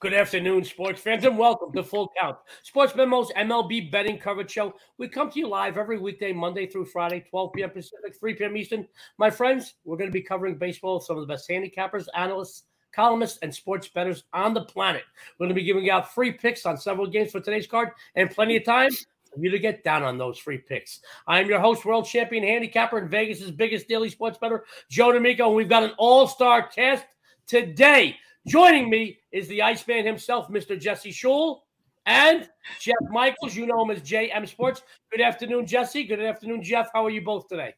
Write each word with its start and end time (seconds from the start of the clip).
Good 0.00 0.14
afternoon, 0.14 0.62
sports 0.62 1.00
fans, 1.00 1.24
and 1.24 1.36
welcome 1.36 1.72
to 1.72 1.82
Full 1.82 2.12
Count, 2.20 2.36
Sports 2.62 2.94
Memo's 2.94 3.32
MLB 3.32 3.90
betting 3.90 4.16
coverage 4.16 4.52
show. 4.52 4.72
We 4.96 5.08
come 5.08 5.28
to 5.28 5.40
you 5.40 5.48
live 5.48 5.76
every 5.76 5.98
weekday, 5.98 6.32
Monday 6.32 6.68
through 6.68 6.84
Friday, 6.84 7.24
12 7.28 7.52
p.m. 7.52 7.70
Pacific, 7.70 8.14
3 8.16 8.34
p.m. 8.34 8.56
Eastern. 8.56 8.86
My 9.18 9.28
friends, 9.28 9.74
we're 9.84 9.96
going 9.96 10.08
to 10.08 10.12
be 10.12 10.22
covering 10.22 10.56
baseball 10.56 10.94
with 10.94 11.04
some 11.04 11.16
of 11.16 11.26
the 11.26 11.32
best 11.34 11.50
handicappers, 11.50 12.06
analysts, 12.14 12.66
columnists, 12.92 13.40
and 13.42 13.52
sports 13.52 13.88
bettors 13.88 14.22
on 14.32 14.54
the 14.54 14.66
planet. 14.66 15.02
We're 15.36 15.46
going 15.46 15.56
to 15.56 15.60
be 15.60 15.66
giving 15.66 15.90
out 15.90 16.14
free 16.14 16.30
picks 16.30 16.64
on 16.64 16.76
several 16.76 17.08
games 17.08 17.32
for 17.32 17.40
today's 17.40 17.66
card 17.66 17.88
and 18.14 18.30
plenty 18.30 18.56
of 18.56 18.64
time 18.64 18.92
for 18.92 19.40
you 19.40 19.50
to 19.50 19.58
get 19.58 19.82
down 19.82 20.04
on 20.04 20.16
those 20.16 20.38
free 20.38 20.58
picks. 20.58 21.00
I 21.26 21.40
am 21.40 21.48
your 21.48 21.58
host, 21.58 21.84
world 21.84 22.06
champion 22.06 22.44
handicapper 22.44 22.98
and 22.98 23.10
Vegas's 23.10 23.50
biggest 23.50 23.88
daily 23.88 24.10
sports 24.10 24.38
better, 24.38 24.64
Joe 24.88 25.10
D'Amico, 25.10 25.48
and 25.48 25.56
we've 25.56 25.68
got 25.68 25.82
an 25.82 25.94
all-star 25.98 26.68
cast 26.68 27.04
today. 27.48 28.16
Joining 28.46 28.88
me 28.88 29.18
is 29.32 29.48
the 29.48 29.62
Iceman 29.62 30.06
himself, 30.06 30.48
Mr. 30.48 30.80
Jesse 30.80 31.10
Schule, 31.10 31.64
and 32.06 32.48
Jeff 32.80 32.96
Michaels. 33.10 33.54
You 33.54 33.66
know 33.66 33.82
him 33.82 33.90
as 33.90 34.02
JM 34.02 34.48
Sports. 34.48 34.82
Good 35.10 35.20
afternoon, 35.20 35.66
Jesse. 35.66 36.04
Good 36.04 36.20
afternoon, 36.20 36.62
Jeff. 36.62 36.88
How 36.94 37.04
are 37.04 37.10
you 37.10 37.20
both 37.20 37.48
today? 37.48 37.74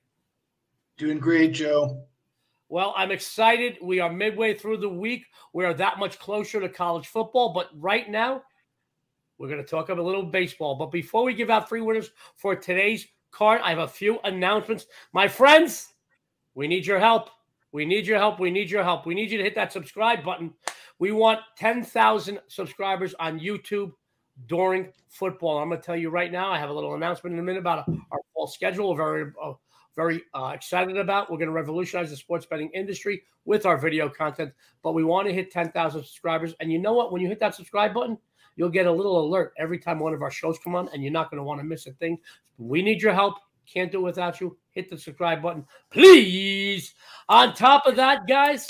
Doing 0.99 1.19
great, 1.19 1.53
Joe. 1.53 2.05
Well, 2.69 2.95
I'm 2.97 3.11
excited. 3.11 3.79
We 3.83 3.99
are 3.99 4.13
midway 4.13 4.55
through 4.55 4.77
the 4.77 4.89
week. 4.89 5.27
We 5.53 5.65
are 5.65 5.75
that 5.75 5.99
much 5.99 6.21
closer 6.21 6.61
to 6.61 6.69
college 6.69 7.09
football, 7.09 7.53
but 7.53 7.69
right 7.75 8.09
now, 8.09 8.43
we're 9.39 9.49
going 9.49 9.65
to 9.65 9.69
talk 9.69 9.89
about 9.89 10.01
a 10.01 10.07
little 10.07 10.23
baseball. 10.23 10.77
But 10.77 10.93
before 10.93 11.25
we 11.25 11.35
give 11.35 11.51
out 11.51 11.69
free 11.69 11.81
winners 11.81 12.11
for 12.37 12.55
today's 12.55 13.09
card, 13.33 13.61
I 13.65 13.71
have 13.71 13.79
a 13.79 13.89
few 13.89 14.21
announcements. 14.23 14.87
My 15.13 15.27
friends, 15.27 15.95
we 16.55 16.69
need 16.69 16.87
your 16.87 17.01
help. 17.01 17.31
We 17.73 17.85
need 17.85 18.07
your 18.07 18.19
help. 18.19 18.41
We 18.41 18.51
need 18.51 18.71
your 18.71 18.83
help. 18.83 19.07
We 19.07 19.15
need 19.15 19.31
you 19.31 19.39
to 19.39 19.45
hit 19.45 19.55
that 19.55 19.73
subscribe 19.73 20.25
button. 20.25 20.53
We 20.99 21.13
want 21.13 21.41
10,000 21.57 22.41
subscribers 22.49 23.15
on 23.21 23.39
YouTube 23.39 23.93
during 24.47 24.93
football. 25.09 25.59
I'm 25.59 25.69
going 25.69 25.81
to 25.81 25.87
tell 25.87 25.97
you 25.97 26.11
right 26.11 26.33
now, 26.33 26.51
I 26.51 26.59
have 26.59 26.71
a 26.71 26.73
little 26.73 26.95
announcement 26.95 27.35
in 27.35 27.41
a 27.41 27.43
minute 27.43 27.61
about 27.61 27.89
our 27.89 28.21
fall 28.35 28.47
schedule. 28.47 28.91
We're 28.91 28.97
very, 28.97 29.33
uh, 29.43 29.53
very 29.95 30.23
uh, 30.35 30.53
excited 30.55 30.97
about. 30.97 31.31
We're 31.31 31.39
going 31.39 31.49
to 31.49 31.55
revolutionize 31.55 32.11
the 32.11 32.17
sports 32.17 32.47
betting 32.47 32.71
industry 32.75 33.23
with 33.45 33.67
our 33.67 33.79
video 33.79 34.09
content, 34.09 34.53
but 34.83 34.93
we 34.93 35.05
want 35.05 35.29
to 35.29 35.35
hit 35.35 35.51
10,000 35.51 36.03
subscribers. 36.03 36.55
And 36.61 36.73
you 36.73 36.79
know 36.79 36.93
what? 36.93 37.13
When 37.13 37.23
you 37.23 37.29
hit 37.29 37.41
that 37.41 37.55
subscribe 37.55 37.95
button, 37.95 38.19
you'll 38.57 38.69
get 38.69 38.87
a 38.87 38.93
little 38.93 39.25
alert 39.25 39.53
every 39.59 39.79
time 39.79 39.99
one 39.99 40.15
of 40.15 40.23
our 40.23 40.31
shows 40.31 40.59
come 40.59 40.75
on, 40.75 40.89
and 40.93 41.03
you're 41.03 41.13
not 41.13 41.31
going 41.31 41.39
to 41.39 41.45
want 41.45 41.61
to 41.61 41.65
miss 41.65 41.87
a 41.87 41.93
thing. 41.93 42.19
We 42.59 42.83
need 42.83 43.01
your 43.01 43.15
help. 43.15 43.37
Can't 43.73 43.93
do 43.93 43.99
it 43.99 44.05
without 44.05 44.41
you. 44.41 44.57
Hit 44.73 44.91
the 44.91 44.99
subscribe 44.99 45.43
button, 45.43 45.65
please. 45.91 46.95
On 47.29 47.55
top 47.55 47.87
of 47.87 47.97
that, 47.97 48.27
guys, 48.27 48.67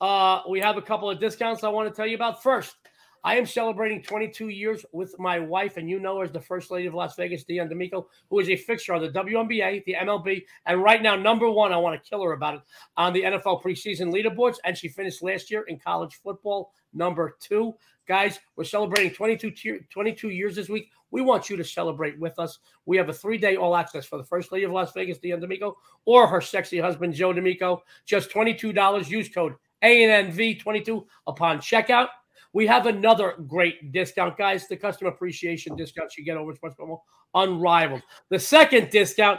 uh, 0.00 0.42
we 0.48 0.60
have 0.60 0.76
a 0.76 0.82
couple 0.82 1.10
of 1.10 1.18
discounts 1.18 1.64
I 1.64 1.68
want 1.68 1.88
to 1.88 1.94
tell 1.94 2.06
you 2.06 2.14
about. 2.14 2.42
First, 2.42 2.76
I 3.24 3.36
am 3.36 3.46
celebrating 3.46 4.02
22 4.02 4.50
years 4.50 4.84
with 4.92 5.18
my 5.18 5.38
wife, 5.38 5.78
and 5.78 5.88
you 5.88 5.98
know 5.98 6.18
her 6.18 6.24
as 6.24 6.30
the 6.30 6.40
First 6.40 6.70
Lady 6.70 6.86
of 6.86 6.92
Las 6.92 7.16
Vegas, 7.16 7.42
Dion 7.44 7.68
D'Amico, 7.68 8.06
who 8.28 8.38
is 8.38 8.50
a 8.50 8.56
fixture 8.56 8.92
on 8.92 9.00
the 9.00 9.08
WNBA, 9.08 9.82
the 9.86 9.96
MLB, 10.02 10.44
and 10.66 10.82
right 10.82 11.00
now, 11.00 11.16
number 11.16 11.48
one, 11.48 11.72
I 11.72 11.78
want 11.78 12.00
to 12.00 12.08
kill 12.08 12.22
her 12.22 12.32
about 12.32 12.56
it 12.56 12.60
on 12.98 13.14
the 13.14 13.22
NFL 13.22 13.62
preseason 13.62 14.12
leaderboards. 14.12 14.56
And 14.64 14.76
she 14.76 14.88
finished 14.88 15.22
last 15.22 15.50
year 15.50 15.62
in 15.62 15.78
college 15.78 16.20
football, 16.22 16.72
number 16.92 17.38
two. 17.40 17.72
Guys, 18.06 18.38
we're 18.56 18.64
celebrating 18.64 19.10
22, 19.10 19.80
22 19.90 20.28
years 20.28 20.54
this 20.54 20.68
week. 20.68 20.90
We 21.14 21.20
want 21.20 21.48
you 21.48 21.56
to 21.56 21.62
celebrate 21.62 22.18
with 22.18 22.40
us. 22.40 22.58
We 22.86 22.96
have 22.96 23.08
a 23.08 23.12
three 23.12 23.38
day 23.38 23.54
all 23.54 23.76
access 23.76 24.04
for 24.04 24.18
the 24.18 24.24
First 24.24 24.50
Lady 24.50 24.64
of 24.64 24.72
Las 24.72 24.92
Vegas, 24.94 25.18
Dion 25.18 25.38
D'Amico, 25.38 25.76
or 26.06 26.26
her 26.26 26.40
sexy 26.40 26.80
husband, 26.80 27.14
Joe 27.14 27.32
D'Amico. 27.32 27.84
Just 28.04 28.30
$22. 28.30 29.08
Use 29.08 29.28
code 29.28 29.54
ANNV22 29.84 31.04
upon 31.28 31.58
checkout. 31.58 32.08
We 32.52 32.66
have 32.66 32.86
another 32.86 33.36
great 33.46 33.92
discount, 33.92 34.36
guys. 34.36 34.66
The 34.66 34.76
customer 34.76 35.10
appreciation 35.10 35.76
discounts 35.76 36.18
you 36.18 36.24
get 36.24 36.36
over 36.36 36.52
Sports 36.52 36.74
Memo, 36.80 37.00
unrivaled. 37.32 38.02
The 38.30 38.40
second 38.40 38.90
discount, 38.90 39.38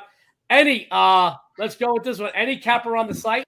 any 0.50 0.88
uh, 0.92 1.34
let's 1.58 1.76
go 1.76 1.94
with 1.96 2.04
this 2.04 2.20
one. 2.20 2.32
Any 2.36 2.58
capper 2.58 2.96
on 2.96 3.10
the 3.10 3.14
site, 3.14 3.44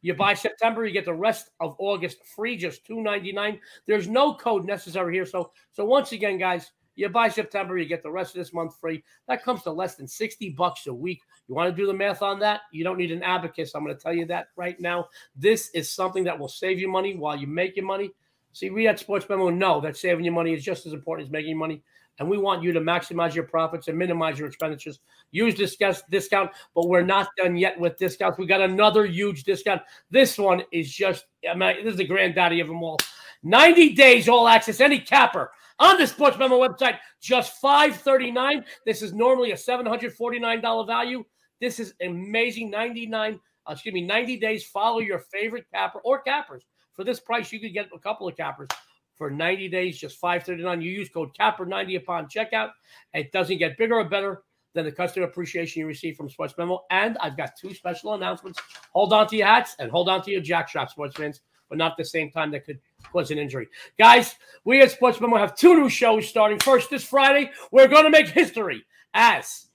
you 0.00 0.14
buy 0.14 0.32
September, 0.32 0.86
you 0.86 0.94
get 0.94 1.04
the 1.04 1.12
rest 1.12 1.50
of 1.60 1.76
August 1.78 2.24
free, 2.24 2.56
just 2.56 2.86
two 2.86 3.02
ninety 3.02 3.32
nine. 3.32 3.60
There's 3.86 4.08
no 4.08 4.32
code 4.32 4.64
necessary 4.64 5.12
here. 5.12 5.26
So, 5.26 5.50
so 5.72 5.84
once 5.84 6.12
again, 6.12 6.38
guys, 6.38 6.70
you 6.96 7.08
buy 7.08 7.28
September, 7.28 7.78
you 7.78 7.86
get 7.86 8.02
the 8.02 8.10
rest 8.10 8.34
of 8.34 8.40
this 8.40 8.52
month 8.52 8.76
free. 8.80 9.04
That 9.28 9.44
comes 9.44 9.62
to 9.62 9.70
less 9.70 9.94
than 9.94 10.08
60 10.08 10.50
bucks 10.50 10.86
a 10.86 10.94
week. 10.94 11.20
You 11.46 11.54
want 11.54 11.70
to 11.70 11.76
do 11.76 11.86
the 11.86 11.94
math 11.94 12.22
on 12.22 12.40
that? 12.40 12.62
You 12.72 12.84
don't 12.84 12.98
need 12.98 13.12
an 13.12 13.22
abacus. 13.22 13.74
I'm 13.74 13.84
going 13.84 13.96
to 13.96 14.02
tell 14.02 14.14
you 14.14 14.26
that 14.26 14.48
right 14.56 14.80
now. 14.80 15.08
This 15.36 15.70
is 15.74 15.92
something 15.92 16.24
that 16.24 16.38
will 16.38 16.48
save 16.48 16.80
you 16.80 16.88
money 16.88 17.14
while 17.16 17.36
you 17.36 17.46
make 17.46 17.76
your 17.76 17.84
money. 17.84 18.10
See, 18.52 18.70
we 18.70 18.88
at 18.88 18.98
Sports 18.98 19.28
Memo 19.28 19.50
know 19.50 19.80
that 19.82 19.98
saving 19.98 20.24
your 20.24 20.32
money 20.32 20.54
is 20.54 20.64
just 20.64 20.86
as 20.86 20.94
important 20.94 21.28
as 21.28 21.32
making 21.32 21.58
money. 21.58 21.82
And 22.18 22.30
we 22.30 22.38
want 22.38 22.62
you 22.62 22.72
to 22.72 22.80
maximize 22.80 23.34
your 23.34 23.44
profits 23.44 23.88
and 23.88 23.98
minimize 23.98 24.38
your 24.38 24.48
expenditures. 24.48 25.00
Use 25.30 25.54
this 25.54 25.76
discount, 26.10 26.50
but 26.74 26.88
we're 26.88 27.02
not 27.02 27.28
done 27.36 27.56
yet 27.56 27.78
with 27.78 27.98
discounts. 27.98 28.38
We 28.38 28.46
got 28.46 28.62
another 28.62 29.04
huge 29.04 29.44
discount. 29.44 29.82
This 30.10 30.38
one 30.38 30.62
is 30.72 30.90
just, 30.90 31.26
I 31.48 31.54
mean, 31.54 31.84
this 31.84 31.92
is 31.92 31.98
the 31.98 32.06
granddaddy 32.06 32.60
of 32.60 32.68
them 32.68 32.82
all. 32.82 32.96
90 33.42 33.94
days 33.94 34.28
all 34.28 34.48
access, 34.48 34.80
any 34.80 34.98
capper 34.98 35.50
on 35.78 35.98
the 35.98 36.06
Sports 36.06 36.38
Memo 36.38 36.58
website, 36.58 36.98
just 37.20 37.60
539. 37.60 38.64
This 38.84 39.02
is 39.02 39.12
normally 39.12 39.52
a 39.52 39.56
$749 39.56 40.86
value. 40.86 41.24
This 41.60 41.80
is 41.80 41.94
amazing. 42.02 42.70
99, 42.70 43.40
uh, 43.68 43.72
excuse 43.72 43.94
me, 43.94 44.02
90 44.02 44.38
days. 44.38 44.64
Follow 44.64 45.00
your 45.00 45.18
favorite 45.18 45.66
capper 45.72 46.00
or 46.00 46.20
cappers 46.20 46.64
for 46.96 47.04
this 47.04 47.20
price, 47.20 47.52
you 47.52 47.60
could 47.60 47.74
get 47.74 47.88
a 47.94 47.98
couple 47.98 48.26
of 48.26 48.36
cappers 48.36 48.68
for 49.16 49.30
90 49.30 49.68
days, 49.68 49.98
just 49.98 50.18
539. 50.18 50.80
You 50.80 50.90
use 50.90 51.10
code 51.10 51.30
CAPPER90 51.38 51.98
upon 51.98 52.26
checkout. 52.26 52.70
It 53.12 53.30
doesn't 53.32 53.58
get 53.58 53.78
bigger 53.78 53.96
or 53.96 54.04
better 54.04 54.42
than 54.74 54.86
the 54.86 54.92
customer 54.92 55.26
appreciation 55.26 55.80
you 55.80 55.86
receive 55.86 56.16
from 56.16 56.28
Sports 56.28 56.54
Memo. 56.58 56.84
And 56.90 57.16
I've 57.18 57.36
got 57.36 57.52
two 57.56 57.74
special 57.74 58.14
announcements. 58.14 58.60
Hold 58.92 59.12
on 59.12 59.26
to 59.28 59.36
your 59.36 59.46
hats 59.46 59.76
and 59.78 59.90
hold 59.90 60.08
on 60.08 60.22
to 60.22 60.30
your 60.30 60.40
jack 60.40 60.70
jackstrap, 60.70 60.90
sports 60.90 61.16
fans, 61.16 61.42
but 61.68 61.78
not 61.78 61.92
at 61.92 61.96
the 61.98 62.04
same 62.04 62.30
time 62.30 62.50
that 62.50 62.64
could 62.64 62.78
cause 63.12 63.30
an 63.30 63.38
injury. 63.38 63.68
Guys, 63.98 64.34
we 64.64 64.82
at 64.82 64.90
Sports 64.90 65.20
Memo 65.20 65.36
have 65.36 65.56
two 65.56 65.74
new 65.74 65.88
shows 65.88 66.28
starting. 66.28 66.58
First, 66.58 66.90
this 66.90 67.04
Friday, 67.04 67.50
we're 67.70 67.88
going 67.88 68.04
to 68.04 68.10
make 68.10 68.28
history 68.28 68.84
as 69.14 69.68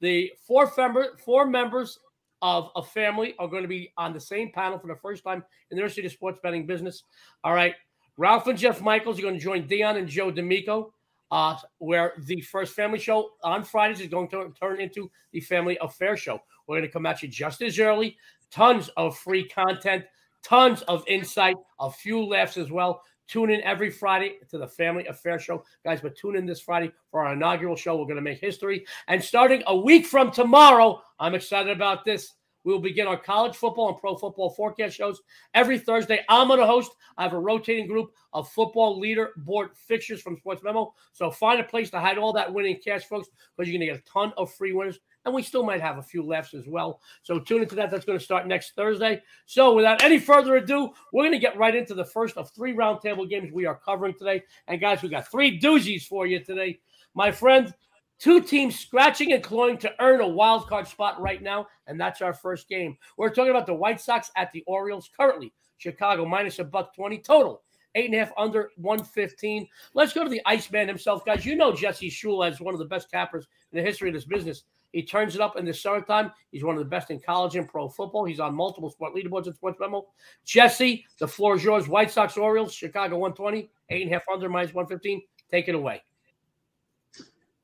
the 0.00 0.30
four, 0.46 0.70
member, 0.76 1.16
four 1.24 1.46
members 1.46 1.98
of 2.42 2.70
a 2.76 2.82
family 2.82 3.34
are 3.38 3.48
going 3.48 3.62
to 3.62 3.68
be 3.68 3.92
on 3.96 4.12
the 4.12 4.20
same 4.20 4.50
panel 4.50 4.78
for 4.78 4.86
the 4.86 4.96
first 4.96 5.24
time 5.24 5.44
in 5.70 5.76
the 5.76 5.82
history 5.82 6.04
of 6.06 6.12
sports 6.12 6.40
betting 6.42 6.66
business. 6.66 7.04
All 7.44 7.54
right. 7.54 7.74
Ralph 8.16 8.46
and 8.46 8.58
Jeff 8.58 8.80
Michaels 8.80 9.18
are 9.18 9.22
going 9.22 9.34
to 9.34 9.40
join 9.40 9.66
Dion 9.66 9.96
and 9.96 10.08
Joe 10.08 10.30
D'Amico, 10.30 10.92
uh, 11.30 11.56
where 11.78 12.14
the 12.18 12.40
first 12.40 12.74
family 12.74 12.98
show 12.98 13.30
on 13.42 13.62
Fridays 13.62 14.00
is 14.00 14.08
going 14.08 14.28
to 14.28 14.52
turn 14.58 14.80
into 14.80 15.10
the 15.32 15.40
family 15.40 15.78
affair 15.80 16.16
show. 16.16 16.40
We're 16.66 16.78
going 16.78 16.88
to 16.88 16.92
come 16.92 17.06
at 17.06 17.22
you 17.22 17.28
just 17.28 17.62
as 17.62 17.78
early, 17.78 18.16
tons 18.50 18.90
of 18.96 19.16
free 19.18 19.48
content, 19.48 20.04
tons 20.42 20.82
of 20.82 21.04
insight, 21.06 21.56
a 21.78 21.90
few 21.90 22.24
laughs 22.24 22.56
as 22.56 22.70
well. 22.70 23.02
Tune 23.28 23.50
in 23.50 23.62
every 23.62 23.90
Friday 23.90 24.38
to 24.50 24.58
the 24.58 24.66
Family 24.66 25.06
Affair 25.06 25.38
Show. 25.38 25.62
Guys, 25.84 26.00
but 26.00 26.16
tune 26.16 26.34
in 26.34 26.46
this 26.46 26.60
Friday 26.60 26.90
for 27.12 27.24
our 27.24 27.34
inaugural 27.34 27.76
show. 27.76 27.96
We're 27.96 28.06
going 28.06 28.16
to 28.16 28.22
make 28.22 28.40
history. 28.40 28.84
And 29.06 29.22
starting 29.22 29.62
a 29.68 29.76
week 29.76 30.06
from 30.06 30.32
tomorrow, 30.32 31.00
I'm 31.20 31.34
excited 31.34 31.70
about 31.70 32.04
this. 32.04 32.32
We 32.64 32.72
will 32.72 32.80
begin 32.80 33.06
our 33.06 33.16
college 33.16 33.56
football 33.56 33.88
and 33.88 33.98
pro 33.98 34.16
football 34.16 34.50
forecast 34.50 34.96
shows 34.96 35.22
every 35.54 35.78
Thursday. 35.78 36.20
I'm 36.28 36.48
going 36.48 36.60
to 36.60 36.66
host. 36.66 36.92
I 37.16 37.22
have 37.22 37.32
a 37.32 37.38
rotating 37.38 37.86
group 37.86 38.10
of 38.32 38.50
football 38.50 38.98
leader 38.98 39.30
board 39.36 39.70
fixtures 39.74 40.20
from 40.20 40.36
Sports 40.36 40.62
Memo. 40.62 40.92
So 41.12 41.30
find 41.30 41.60
a 41.60 41.64
place 41.64 41.90
to 41.90 42.00
hide 42.00 42.18
all 42.18 42.32
that 42.34 42.52
winning 42.52 42.80
cash, 42.84 43.04
folks, 43.04 43.28
because 43.56 43.70
you're 43.70 43.78
going 43.78 43.88
to 43.88 43.94
get 43.94 44.02
a 44.06 44.12
ton 44.12 44.32
of 44.36 44.52
free 44.52 44.72
winners. 44.72 44.98
And 45.24 45.34
we 45.34 45.42
still 45.42 45.64
might 45.64 45.80
have 45.80 45.98
a 45.98 46.02
few 46.02 46.22
laughs 46.22 46.54
as 46.54 46.66
well. 46.66 47.00
So 47.22 47.38
tune 47.38 47.62
into 47.62 47.74
that. 47.74 47.90
That's 47.90 48.06
going 48.06 48.18
to 48.18 48.24
start 48.24 48.46
next 48.46 48.74
Thursday. 48.74 49.22
So 49.46 49.74
without 49.74 50.02
any 50.02 50.18
further 50.18 50.56
ado, 50.56 50.90
we're 51.12 51.24
going 51.24 51.32
to 51.32 51.38
get 51.38 51.58
right 51.58 51.74
into 51.74 51.94
the 51.94 52.04
first 52.04 52.36
of 52.36 52.50
three 52.50 52.74
roundtable 52.74 53.28
games 53.28 53.52
we 53.52 53.66
are 53.66 53.80
covering 53.84 54.14
today. 54.14 54.42
And 54.66 54.80
guys, 54.80 55.02
we 55.02 55.10
got 55.10 55.30
three 55.30 55.60
doozies 55.60 56.04
for 56.06 56.26
you 56.26 56.42
today. 56.42 56.80
My 57.14 57.30
friend, 57.30 57.74
Two 58.20 58.42
teams 58.42 58.78
scratching 58.78 59.32
and 59.32 59.42
clawing 59.42 59.78
to 59.78 59.94
earn 59.98 60.20
a 60.20 60.28
wild 60.28 60.66
card 60.66 60.86
spot 60.86 61.18
right 61.22 61.42
now, 61.42 61.66
and 61.86 61.98
that's 61.98 62.20
our 62.20 62.34
first 62.34 62.68
game. 62.68 62.98
We're 63.16 63.30
talking 63.30 63.50
about 63.50 63.64
the 63.64 63.72
White 63.72 63.98
Sox 63.98 64.30
at 64.36 64.52
the 64.52 64.62
Orioles 64.66 65.08
currently. 65.18 65.54
Chicago 65.78 66.26
minus 66.26 66.58
a 66.58 66.64
buck 66.64 66.94
20 66.94 67.18
total. 67.20 67.62
Eight 67.94 68.04
and 68.04 68.14
a 68.14 68.18
half 68.18 68.32
under 68.36 68.70
115. 68.76 69.66
Let's 69.94 70.12
go 70.12 70.22
to 70.22 70.28
the 70.28 70.42
Iceman 70.44 70.86
himself, 70.86 71.24
guys. 71.24 71.46
You 71.46 71.56
know 71.56 71.72
Jesse 71.72 72.10
Schule 72.10 72.44
as 72.44 72.60
one 72.60 72.74
of 72.74 72.78
the 72.78 72.84
best 72.84 73.10
cappers 73.10 73.48
in 73.72 73.78
the 73.78 73.82
history 73.82 74.10
of 74.10 74.14
this 74.14 74.26
business. 74.26 74.64
He 74.92 75.02
turns 75.02 75.34
it 75.34 75.40
up 75.40 75.56
in 75.56 75.64
the 75.64 75.72
summertime. 75.72 76.32
He's 76.50 76.64
one 76.64 76.76
of 76.76 76.82
the 76.82 76.88
best 76.88 77.10
in 77.10 77.20
college 77.20 77.56
and 77.56 77.68
pro 77.68 77.88
football. 77.88 78.24
He's 78.24 78.40
on 78.40 78.54
multiple 78.54 78.90
sport 78.90 79.14
leaderboards 79.14 79.46
and 79.46 79.54
sports 79.54 79.78
memo. 79.80 80.06
Jesse, 80.44 81.04
the 81.18 81.28
floor 81.28 81.56
is 81.56 81.64
yours. 81.64 81.88
White 81.88 82.10
Sox, 82.10 82.36
Orioles, 82.36 82.74
Chicago 82.74 83.18
120, 83.18 83.70
eight 83.90 84.02
and 84.02 84.10
a 84.10 84.14
half 84.14 84.24
under 84.32 84.48
minus 84.48 84.74
115. 84.74 85.22
Take 85.50 85.68
it 85.68 85.74
away. 85.74 86.02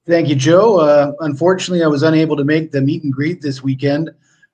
Thank 0.06 0.28
you, 0.28 0.36
Joe. 0.36 0.78
Uh, 0.78 1.12
unfortunately, 1.20 1.82
I 1.82 1.88
was 1.88 2.04
unable 2.04 2.36
to 2.36 2.44
make 2.44 2.70
the 2.70 2.80
meet 2.80 3.02
and 3.02 3.12
greet 3.12 3.42
this 3.42 3.62
weekend, 3.62 4.10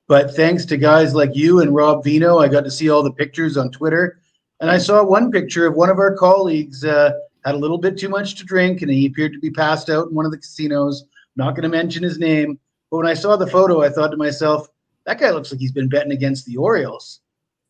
but 0.09 0.35
thanks 0.35 0.65
to 0.67 0.79
guys 0.79 1.15
like 1.15 1.37
you 1.37 1.61
and 1.61 1.75
Rob 1.75 2.05
Vino, 2.05 2.39
I 2.39 2.49
got 2.49 2.65
to 2.65 2.71
see 2.71 2.89
all 2.89 3.03
the 3.03 3.13
pictures 3.13 3.59
on 3.59 3.71
Twitter. 3.71 4.19
And 4.61 4.71
I 4.71 4.79
saw 4.79 5.05
one 5.05 5.31
picture 5.31 5.67
of 5.67 5.75
one 5.75 5.91
of 5.91 5.99
our 5.99 6.15
colleagues 6.17 6.85
uh, 6.85 7.13
had 7.45 7.55
a 7.55 7.59
little 7.59 7.77
bit 7.77 7.99
too 7.99 8.09
much 8.09 8.37
to 8.37 8.45
drink, 8.45 8.81
and 8.81 8.91
he 8.91 9.07
appeared 9.07 9.33
to 9.35 9.41
be 9.41 9.51
passed 9.51 9.91
out 9.91 10.09
in 10.09 10.15
one 10.15 10.25
of 10.25 10.31
the 10.31 10.39
casinos. 10.39 11.05
Not 11.37 11.55
going 11.55 11.63
to 11.63 11.69
mention 11.69 12.03
his 12.03 12.19
name, 12.19 12.59
but 12.91 12.99
when 12.99 13.07
I 13.07 13.15
saw 13.15 13.37
the 13.37 13.47
photo, 13.47 13.83
I 13.83 13.89
thought 13.89 14.11
to 14.11 14.17
myself, 14.17 14.69
that 15.07 15.19
guy 15.19 15.31
looks 15.31 15.51
like 15.51 15.61
he's 15.61 15.73
been 15.73 15.89
betting 15.89 16.13
against 16.13 16.47
the 16.47 16.57
Orioles. 16.57 17.21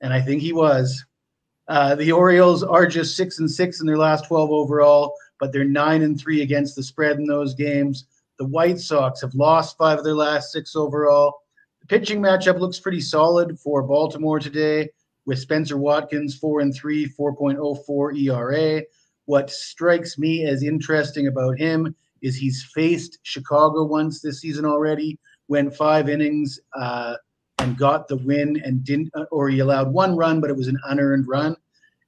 And 0.01 0.13
I 0.13 0.21
think 0.21 0.43
he 0.43 0.53
was. 0.53 1.05
Uh, 1.69 1.95
the 1.95 2.13
Orioles 2.13 2.63
are 2.63 2.87
just 2.87 3.17
six 3.17 3.39
and 3.39 3.51
six 3.51 3.81
in 3.81 3.87
their 3.87 3.99
last 3.99 4.27
12 4.27 4.51
overall 4.51 5.15
but 5.43 5.53
they're 5.53 5.65
nine 5.65 6.03
and 6.03 6.21
three 6.21 6.43
against 6.43 6.77
the 6.77 6.83
spread 6.85 7.17
in 7.17 7.27
those 7.27 7.53
games. 7.53 8.05
The 8.39 8.45
White 8.45 8.79
Sox 8.79 9.21
have 9.23 9.35
lost 9.35 9.77
five 9.77 9.99
of 9.99 10.05
their 10.05 10.15
last 10.15 10.53
six 10.53 10.77
overall. 10.77 11.41
The 11.81 11.89
pitching 11.89 12.21
matchup 12.21 12.61
looks 12.61 12.79
pretty 12.79 13.01
solid 13.01 13.59
for 13.59 13.83
Baltimore 13.83 14.39
today 14.39 14.91
with 15.27 15.41
Spencer 15.41 15.77
Watkins, 15.77 16.39
four 16.39 16.61
and 16.61 16.73
three, 16.73 17.13
4.04 17.19 18.23
ERA. 18.23 18.85
What 19.25 19.51
strikes 19.51 20.17
me 20.17 20.47
as 20.47 20.63
interesting 20.63 21.27
about 21.27 21.59
him 21.59 21.93
is 22.23 22.37
he's 22.37 22.65
faced 22.75 23.19
Chicago 23.23 23.85
once 23.85 24.21
this 24.21 24.41
season 24.41 24.65
already, 24.65 25.19
went 25.49 25.75
five 25.75 26.09
innings 26.09 26.59
uh, 26.79 27.17
and 27.59 27.77
got 27.77 28.09
the 28.09 28.17
win 28.17 28.61
and 28.65 28.85
didn't, 28.85 29.11
or 29.31 29.49
he 29.49 29.59
allowed 29.59 29.93
one 29.93 30.17
run, 30.17 30.41
but 30.41 30.51
it 30.51 30.57
was 30.57 30.69
an 30.69 30.79
unearned 30.89 31.27
run. 31.29 31.57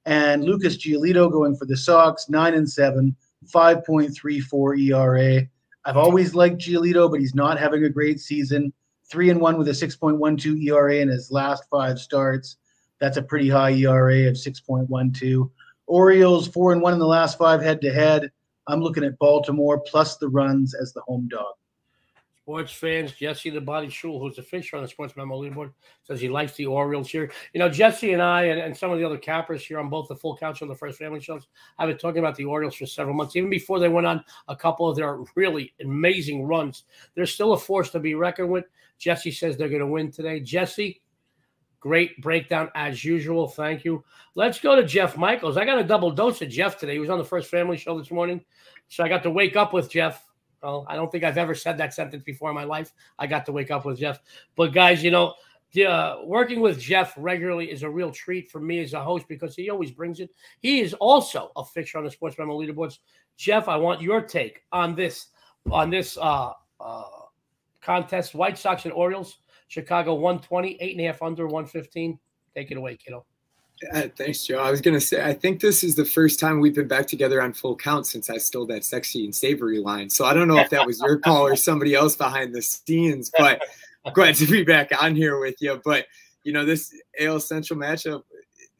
And 0.05 0.43
Lucas 0.43 0.77
Giolito 0.77 1.31
going 1.31 1.55
for 1.55 1.65
the 1.65 1.77
Sox, 1.77 2.29
nine 2.29 2.53
and 2.53 2.69
seven, 2.69 3.15
5.34 3.53 4.79
ERA. 4.91 5.47
I've 5.85 5.97
always 5.97 6.33
liked 6.33 6.57
Giolito, 6.57 7.09
but 7.09 7.19
he's 7.19 7.35
not 7.35 7.59
having 7.59 7.83
a 7.83 7.89
great 7.89 8.19
season. 8.19 8.73
Three 9.09 9.29
and 9.29 9.39
one 9.39 9.57
with 9.57 9.67
a 9.67 9.71
6.12 9.71 10.63
ERA 10.63 10.95
in 10.95 11.09
his 11.09 11.31
last 11.31 11.63
five 11.69 11.99
starts. 11.99 12.57
That's 12.99 13.17
a 13.17 13.21
pretty 13.21 13.49
high 13.49 13.71
ERA 13.73 14.27
of 14.27 14.35
6.12. 14.35 15.51
Orioles 15.87 16.47
four 16.47 16.71
and 16.71 16.81
one 16.81 16.93
in 16.93 16.99
the 16.99 17.05
last 17.05 17.37
five 17.37 17.61
head 17.61 17.81
to 17.81 17.93
head. 17.93 18.31
I'm 18.67 18.81
looking 18.81 19.03
at 19.03 19.17
Baltimore 19.19 19.79
plus 19.79 20.17
the 20.17 20.29
runs 20.29 20.73
as 20.73 20.93
the 20.93 21.01
home 21.01 21.27
dog. 21.27 21.53
Sports 22.45 22.73
fans, 22.73 23.11
Jesse 23.11 23.49
the 23.49 23.59
Body 23.59 23.89
Schule, 23.89 24.19
who's 24.19 24.37
a 24.37 24.43
fisher 24.43 24.75
on 24.75 24.83
the 24.83 24.87
Sports 24.87 25.15
Memo 25.17 25.41
leaderboard, 25.41 25.71
says 26.03 26.21
he 26.21 26.29
likes 26.29 26.53
the 26.53 26.67
Orioles 26.67 27.09
here. 27.09 27.31
You 27.53 27.59
know, 27.59 27.69
Jesse 27.69 28.13
and 28.13 28.21
I 28.21 28.43
and, 28.43 28.59
and 28.61 28.77
some 28.77 28.91
of 28.91 28.99
the 28.99 29.03
other 29.03 29.17
cappers 29.17 29.65
here 29.65 29.79
on 29.79 29.89
both 29.89 30.07
the 30.07 30.15
Full 30.15 30.37
Count 30.37 30.61
and 30.61 30.69
the 30.69 30.75
First 30.75 30.99
Family 30.99 31.19
shows, 31.19 31.47
I've 31.79 31.87
been 31.87 31.97
talking 31.97 32.19
about 32.19 32.35
the 32.35 32.45
Orioles 32.45 32.75
for 32.75 32.85
several 32.85 33.15
months, 33.15 33.35
even 33.35 33.49
before 33.49 33.79
they 33.79 33.89
went 33.89 34.05
on 34.05 34.23
a 34.47 34.55
couple 34.55 34.87
of 34.87 34.95
their 34.95 35.17
really 35.33 35.73
amazing 35.81 36.45
runs. 36.45 36.83
They're 37.15 37.25
still 37.25 37.53
a 37.53 37.57
force 37.57 37.89
to 37.91 37.99
be 37.99 38.13
reckoned 38.13 38.51
with. 38.51 38.65
Jesse 38.99 39.31
says 39.31 39.57
they're 39.57 39.67
going 39.67 39.79
to 39.79 39.87
win 39.87 40.11
today. 40.11 40.39
Jesse, 40.39 41.01
great 41.85 42.19
breakdown 42.19 42.67
as 42.73 43.05
usual. 43.05 43.47
Thank 43.47 43.85
you. 43.85 44.03
Let's 44.33 44.59
go 44.59 44.75
to 44.75 44.83
Jeff 44.83 45.17
Michaels. 45.17 45.55
I 45.55 45.65
got 45.65 45.77
a 45.77 45.83
double 45.83 46.09
dose 46.09 46.41
of 46.41 46.49
Jeff 46.49 46.79
today. 46.79 46.93
He 46.93 46.99
was 46.99 47.11
on 47.11 47.19
the 47.19 47.23
First 47.23 47.51
Family 47.51 47.77
show 47.77 47.95
this 47.95 48.09
morning. 48.09 48.43
So 48.87 49.03
I 49.03 49.07
got 49.07 49.21
to 49.21 49.29
wake 49.29 49.55
up 49.55 49.71
with 49.71 49.91
Jeff 49.91 50.25
well, 50.63 50.83
I 50.89 50.95
don't 50.95 51.11
think 51.11 51.23
I've 51.23 51.37
ever 51.37 51.53
said 51.53 51.77
that 51.77 51.93
sentence 51.93 52.23
before 52.23 52.49
in 52.49 52.55
my 52.55 52.63
life. 52.63 52.91
I 53.19 53.27
got 53.27 53.45
to 53.45 53.51
wake 53.51 53.69
up 53.69 53.85
with 53.85 53.99
Jeff. 53.99 54.19
But 54.55 54.73
guys, 54.73 55.03
you 55.03 55.11
know, 55.11 55.35
uh, 55.87 56.21
working 56.23 56.59
with 56.59 56.79
Jeff 56.79 57.13
regularly 57.17 57.69
is 57.69 57.83
a 57.83 57.89
real 57.89 58.09
treat 58.09 58.49
for 58.49 58.59
me 58.59 58.79
as 58.79 58.93
a 58.93 59.03
host 59.03 59.27
because 59.27 59.55
he 59.55 59.69
always 59.69 59.91
brings 59.91 60.19
it. 60.19 60.31
He 60.61 60.79
is 60.79 60.95
also 60.95 61.51
a 61.55 61.63
fixture 61.63 61.99
on 61.99 62.03
the 62.03 62.09
Sports 62.09 62.39
Memo 62.39 62.59
leaderboards. 62.59 62.97
Jeff, 63.37 63.67
I 63.67 63.75
want 63.75 64.01
your 64.01 64.21
take 64.21 64.63
on 64.71 64.95
this 64.95 65.27
on 65.69 65.91
this 65.91 66.17
uh, 66.17 66.53
uh, 66.79 67.03
contest. 67.81 68.33
White 68.33 68.57
Sox 68.57 68.85
and 68.85 68.93
Orioles, 68.93 69.37
Chicago 69.75 70.13
120, 70.13 70.77
eight 70.79 70.93
and 70.93 71.01
a 71.01 71.07
half 71.07 71.21
under 71.21 71.47
115. 71.47 72.17
Take 72.55 72.71
it 72.71 72.77
away, 72.77 72.95
kiddo. 72.95 73.25
Uh, 73.93 74.03
thanks, 74.17 74.45
Joe. 74.45 74.59
I 74.59 74.71
was 74.71 74.79
gonna 74.79 75.01
say, 75.01 75.21
I 75.21 75.33
think 75.33 75.59
this 75.59 75.83
is 75.83 75.95
the 75.95 76.05
first 76.05 76.39
time 76.39 76.61
we've 76.61 76.73
been 76.73 76.87
back 76.87 77.07
together 77.07 77.41
on 77.41 77.51
full 77.51 77.75
count 77.75 78.07
since 78.07 78.29
I 78.29 78.37
stole 78.37 78.65
that 78.67 78.85
sexy 78.85 79.25
and 79.25 79.35
savory 79.35 79.79
line. 79.79 80.09
So 80.09 80.23
I 80.23 80.33
don't 80.33 80.47
know 80.47 80.59
if 80.59 80.69
that 80.69 80.87
was 80.87 81.01
your 81.01 81.19
call 81.19 81.45
or 81.45 81.57
somebody 81.57 81.93
else 81.93 82.15
behind 82.15 82.55
the 82.55 82.61
scenes, 82.61 83.29
but 83.37 83.61
glad 84.13 84.35
to 84.35 84.45
be 84.45 84.63
back 84.63 84.91
on 85.03 85.13
here 85.13 85.41
with 85.41 85.55
you. 85.59 85.81
But 85.83 86.05
you 86.43 86.53
know, 86.53 86.63
this 86.63 86.95
AL 87.19 87.41
Central 87.41 87.77
matchup, 87.77 88.23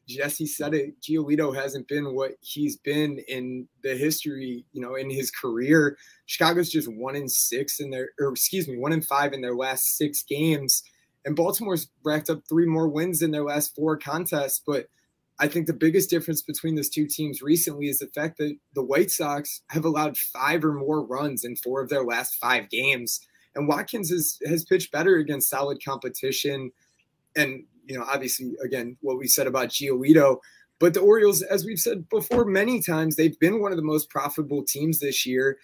Jesse 0.08 0.46
said 0.46 0.74
it. 0.74 1.02
Giolito 1.02 1.56
hasn't 1.56 1.88
been 1.88 2.14
what 2.14 2.34
he's 2.42 2.78
been 2.78 3.20
in 3.28 3.68
the 3.84 3.96
history, 3.96 4.66
you 4.72 4.82
know, 4.82 4.96
in 4.96 5.10
his 5.10 5.32
career. 5.32 5.98
Chicago's 6.26 6.70
just 6.70 6.88
one 6.88 7.16
in 7.16 7.28
six 7.28 7.80
in 7.80 7.90
their, 7.90 8.10
or 8.20 8.30
excuse 8.30 8.68
me, 8.68 8.78
one 8.78 8.94
in 8.94 9.02
five 9.02 9.34
in 9.34 9.42
their 9.42 9.56
last 9.56 9.98
six 9.98 10.24
games. 10.24 10.84
And 11.26 11.36
Baltimore's 11.36 11.90
racked 12.04 12.30
up 12.30 12.44
three 12.48 12.68
more 12.68 12.88
wins 12.88 13.22
in 13.22 13.32
their 13.32 13.44
last 13.44 13.74
four 13.76 13.98
contests. 13.98 14.62
But 14.66 14.88
I 15.40 15.48
think 15.48 15.66
the 15.66 15.74
biggest 15.74 16.10
difference 16.10 16.42
between 16.42 16.76
those 16.76 16.90
two 16.90 17.08
teams 17.08 17.42
recently 17.42 17.88
is 17.88 18.00
the 18.00 18.08
fact 18.08 18.38
that 18.38 18.56
the 18.76 18.84
White 18.84 19.12
Sox 19.12 19.64
have 19.70 19.86
allowed 19.86 20.18
five 20.18 20.64
or 20.64 20.74
more 20.74 21.04
runs 21.04 21.44
in 21.44 21.56
four 21.56 21.82
of 21.82 21.90
their 21.90 22.04
last 22.04 22.36
five 22.36 22.70
games. 22.70 23.20
And 23.56 23.68
Watkins 23.68 24.12
has, 24.12 24.38
has 24.46 24.66
pitched 24.66 24.92
better 24.92 25.16
against 25.16 25.50
solid 25.50 25.84
competition. 25.84 26.72
And, 27.36 27.66
you 27.86 27.98
know, 27.98 28.06
obviously, 28.08 28.54
again, 28.64 28.98
what 29.02 29.18
we 29.18 29.28
said 29.28 29.48
about 29.48 29.70
Giolito. 29.70 30.38
But 30.80 30.94
the 30.94 31.00
Orioles, 31.00 31.42
as 31.42 31.64
we've 31.64 31.80
said 31.80 32.08
before 32.10 32.46
many 32.46 32.82
times, 32.82 33.16
they've 33.16 33.40
been 33.40 33.62
one 33.62 33.72
of 33.72 33.78
the 33.78 33.84
most 33.84 34.10
profitable 34.10 34.64
teams 34.64 35.00
this 35.00 35.26
year 35.26 35.58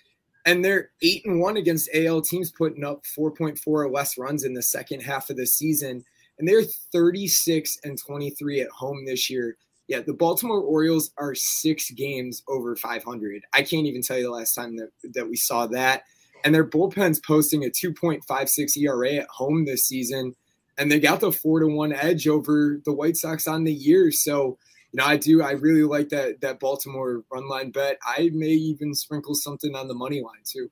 and 0.45 0.63
they're 0.63 0.89
eight 1.01 1.25
and 1.25 1.39
one 1.39 1.57
against 1.57 1.89
AL 1.93 2.21
teams 2.21 2.51
putting 2.51 2.83
up 2.83 3.03
4.4 3.05 3.59
or 3.67 3.89
less 3.89 4.17
runs 4.17 4.43
in 4.43 4.53
the 4.53 4.61
second 4.61 5.01
half 5.01 5.29
of 5.29 5.37
the 5.37 5.45
season. 5.45 6.03
And 6.39 6.47
they're 6.47 6.63
36 6.63 7.77
and 7.83 7.97
23 7.97 8.61
at 8.61 8.69
home 8.69 9.05
this 9.05 9.29
year. 9.29 9.57
Yeah, 9.87 9.99
the 9.99 10.13
Baltimore 10.13 10.61
Orioles 10.61 11.11
are 11.17 11.35
six 11.35 11.91
games 11.91 12.41
over 12.47 12.75
500. 12.75 13.43
I 13.53 13.61
can't 13.61 13.85
even 13.85 14.01
tell 14.01 14.17
you 14.17 14.23
the 14.23 14.31
last 14.31 14.53
time 14.53 14.77
that, 14.77 14.89
that 15.13 15.27
we 15.27 15.35
saw 15.35 15.67
that. 15.67 16.03
And 16.43 16.55
their 16.55 16.65
bullpen's 16.65 17.19
posting 17.19 17.65
a 17.65 17.69
2.56 17.69 18.77
ERA 18.77 19.15
at 19.15 19.27
home 19.27 19.65
this 19.65 19.85
season. 19.85 20.35
And 20.77 20.91
they 20.91 20.99
got 20.99 21.19
the 21.19 21.31
four 21.31 21.59
to 21.59 21.67
one 21.67 21.93
edge 21.93 22.27
over 22.27 22.81
the 22.85 22.93
White 22.93 23.17
Sox 23.17 23.47
on 23.47 23.63
the 23.63 23.73
year. 23.73 24.11
So, 24.11 24.57
you 24.91 24.97
know, 24.97 25.05
I 25.05 25.17
do. 25.17 25.41
I 25.41 25.51
really 25.51 25.83
like 25.83 26.09
that 26.09 26.41
that 26.41 26.59
Baltimore 26.59 27.23
run 27.31 27.47
line 27.47 27.71
bet. 27.71 27.97
I 28.05 28.29
may 28.33 28.47
even 28.47 28.93
sprinkle 28.93 29.35
something 29.35 29.75
on 29.75 29.87
the 29.87 29.93
money 29.93 30.21
line 30.21 30.43
too. 30.45 30.69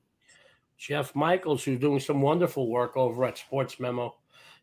Jeff 0.78 1.14
Michaels, 1.14 1.64
who's 1.64 1.78
doing 1.78 2.00
some 2.00 2.22
wonderful 2.22 2.68
work 2.70 2.96
over 2.96 3.24
at 3.26 3.38
Sports 3.38 3.78
Memo, 3.78 4.16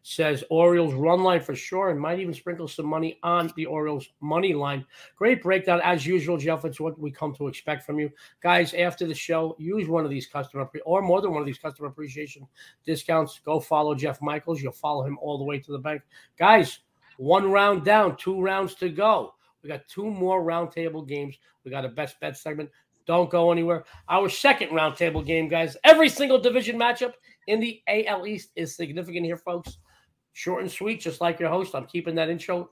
says 0.10 0.42
Orioles 0.50 0.94
run 0.94 1.22
line 1.22 1.42
for 1.42 1.54
sure, 1.54 1.90
and 1.90 2.00
might 2.00 2.20
even 2.20 2.34
sprinkle 2.34 2.68
some 2.70 2.86
money 2.86 3.20
on 3.24 3.52
the 3.58 3.66
Orioles 3.66 4.08
money 4.22 4.54
line. 4.54 4.86
Great 5.18 5.44
breakdown 5.44 5.82
as 5.84 6.06
usual, 6.06 6.38
Jeff. 6.38 6.64
It's 6.64 6.80
what 6.80 6.98
we 6.98 7.12
come 7.12 7.36
to 7.36 7.48
expect 7.50 7.84
from 7.84 8.00
you 8.00 8.10
guys. 8.42 8.74
After 8.74 9.06
the 9.06 9.14
show, 9.14 9.54
use 9.60 9.90
one 9.90 10.06
of 10.06 10.10
these 10.10 10.26
customer 10.26 10.70
or 10.86 11.02
more 11.02 11.20
than 11.20 11.32
one 11.32 11.42
of 11.42 11.46
these 11.46 11.58
customer 11.58 11.90
appreciation 11.90 12.48
discounts. 12.86 13.42
Go 13.44 13.60
follow 13.60 13.94
Jeff 13.96 14.22
Michaels. 14.22 14.62
You'll 14.62 14.72
follow 14.72 15.04
him 15.04 15.18
all 15.22 15.38
the 15.38 15.44
way 15.44 15.60
to 15.60 15.72
the 15.74 15.78
bank, 15.78 16.02
guys. 16.40 16.80
One 17.18 17.52
round 17.52 17.84
down, 17.84 18.16
two 18.16 18.42
rounds 18.42 18.76
to 18.76 18.88
go. 18.88 19.34
We 19.62 19.68
got 19.68 19.90
two 19.90 20.06
more 20.06 20.42
roundtable 20.42 21.06
games. 21.06 21.38
We 21.66 21.72
got 21.72 21.84
a 21.84 21.90
best 21.90 22.18
bet 22.22 22.38
segment. 22.38 22.70
Don't 23.08 23.30
go 23.30 23.52
anywhere. 23.52 23.84
Our 24.08 24.30
second 24.30 24.70
roundtable 24.70 25.26
game, 25.26 25.50
guys. 25.50 25.76
Every 25.84 26.08
single 26.08 26.40
division 26.40 26.78
matchup 26.78 27.14
in 27.48 27.60
the 27.60 27.82
AL 27.88 28.26
East 28.26 28.52
is 28.56 28.74
significant 28.74 29.26
here, 29.26 29.38
folks. 29.38 29.80
Short 30.38 30.62
and 30.62 30.72
sweet, 30.72 31.02
just 31.02 31.20
like 31.20 31.40
your 31.40 31.50
host. 31.50 31.74
I'm 31.74 31.88
keeping 31.88 32.14
that 32.14 32.30
intro 32.30 32.70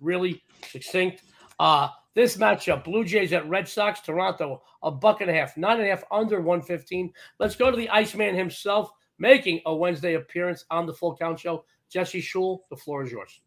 really 0.00 0.42
succinct. 0.70 1.22
Uh, 1.60 1.88
this 2.14 2.38
matchup, 2.38 2.82
Blue 2.82 3.04
Jays 3.04 3.34
at 3.34 3.46
Red 3.46 3.68
Sox, 3.68 4.00
Toronto, 4.00 4.62
a 4.82 4.90
buck 4.90 5.20
and 5.20 5.28
a 5.28 5.34
half, 5.34 5.54
nine 5.58 5.80
and 5.80 5.86
a 5.86 5.90
half 5.90 6.02
under 6.10 6.40
115. 6.40 7.12
Let's 7.38 7.56
go 7.56 7.70
to 7.70 7.76
the 7.76 7.90
Iceman 7.90 8.34
himself, 8.34 8.90
making 9.18 9.60
a 9.66 9.76
Wednesday 9.76 10.14
appearance 10.14 10.64
on 10.70 10.86
the 10.86 10.94
Full 10.94 11.14
Count 11.14 11.38
Show. 11.38 11.66
Jesse 11.90 12.22
Schule, 12.22 12.64
the 12.70 12.76
floor 12.76 13.04
is 13.04 13.12
yours. 13.12 13.38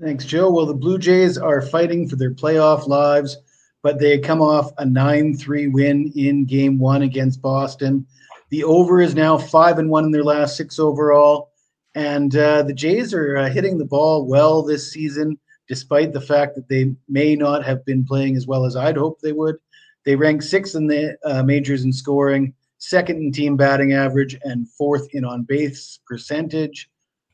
Thanks, 0.00 0.24
Joe. 0.24 0.48
Well, 0.48 0.66
the 0.66 0.74
Blue 0.74 0.98
Jays 0.98 1.36
are 1.36 1.60
fighting 1.60 2.08
for 2.08 2.14
their 2.14 2.34
playoff 2.34 2.86
lives, 2.86 3.36
but 3.82 3.98
they 3.98 4.20
come 4.20 4.40
off 4.40 4.70
a 4.78 4.84
9-3 4.84 5.72
win 5.72 6.12
in 6.14 6.44
game 6.44 6.78
one 6.78 7.02
against 7.02 7.42
Boston. 7.42 8.06
The 8.50 8.62
over 8.62 9.00
is 9.00 9.16
now 9.16 9.36
five 9.36 9.80
and 9.80 9.90
one 9.90 10.04
in 10.04 10.12
their 10.12 10.22
last 10.22 10.56
six 10.56 10.78
overall. 10.78 11.50
And 11.96 12.36
uh, 12.36 12.62
the 12.62 12.74
Jays 12.74 13.14
are 13.14 13.38
uh, 13.38 13.48
hitting 13.48 13.78
the 13.78 13.86
ball 13.86 14.26
well 14.26 14.62
this 14.62 14.92
season, 14.92 15.38
despite 15.66 16.12
the 16.12 16.20
fact 16.20 16.54
that 16.54 16.68
they 16.68 16.94
may 17.08 17.34
not 17.34 17.64
have 17.64 17.86
been 17.86 18.04
playing 18.04 18.36
as 18.36 18.46
well 18.46 18.66
as 18.66 18.76
I'd 18.76 18.98
hoped 18.98 19.22
they 19.22 19.32
would. 19.32 19.56
They 20.04 20.14
rank 20.14 20.42
sixth 20.42 20.76
in 20.76 20.88
the 20.88 21.16
uh, 21.24 21.42
majors 21.42 21.84
in 21.84 21.94
scoring, 21.94 22.52
second 22.76 23.16
in 23.16 23.32
team 23.32 23.56
batting 23.56 23.94
average, 23.94 24.36
and 24.42 24.68
fourth 24.68 25.08
in 25.14 25.24
on 25.24 25.44
base 25.44 25.98
percentage. 26.06 26.90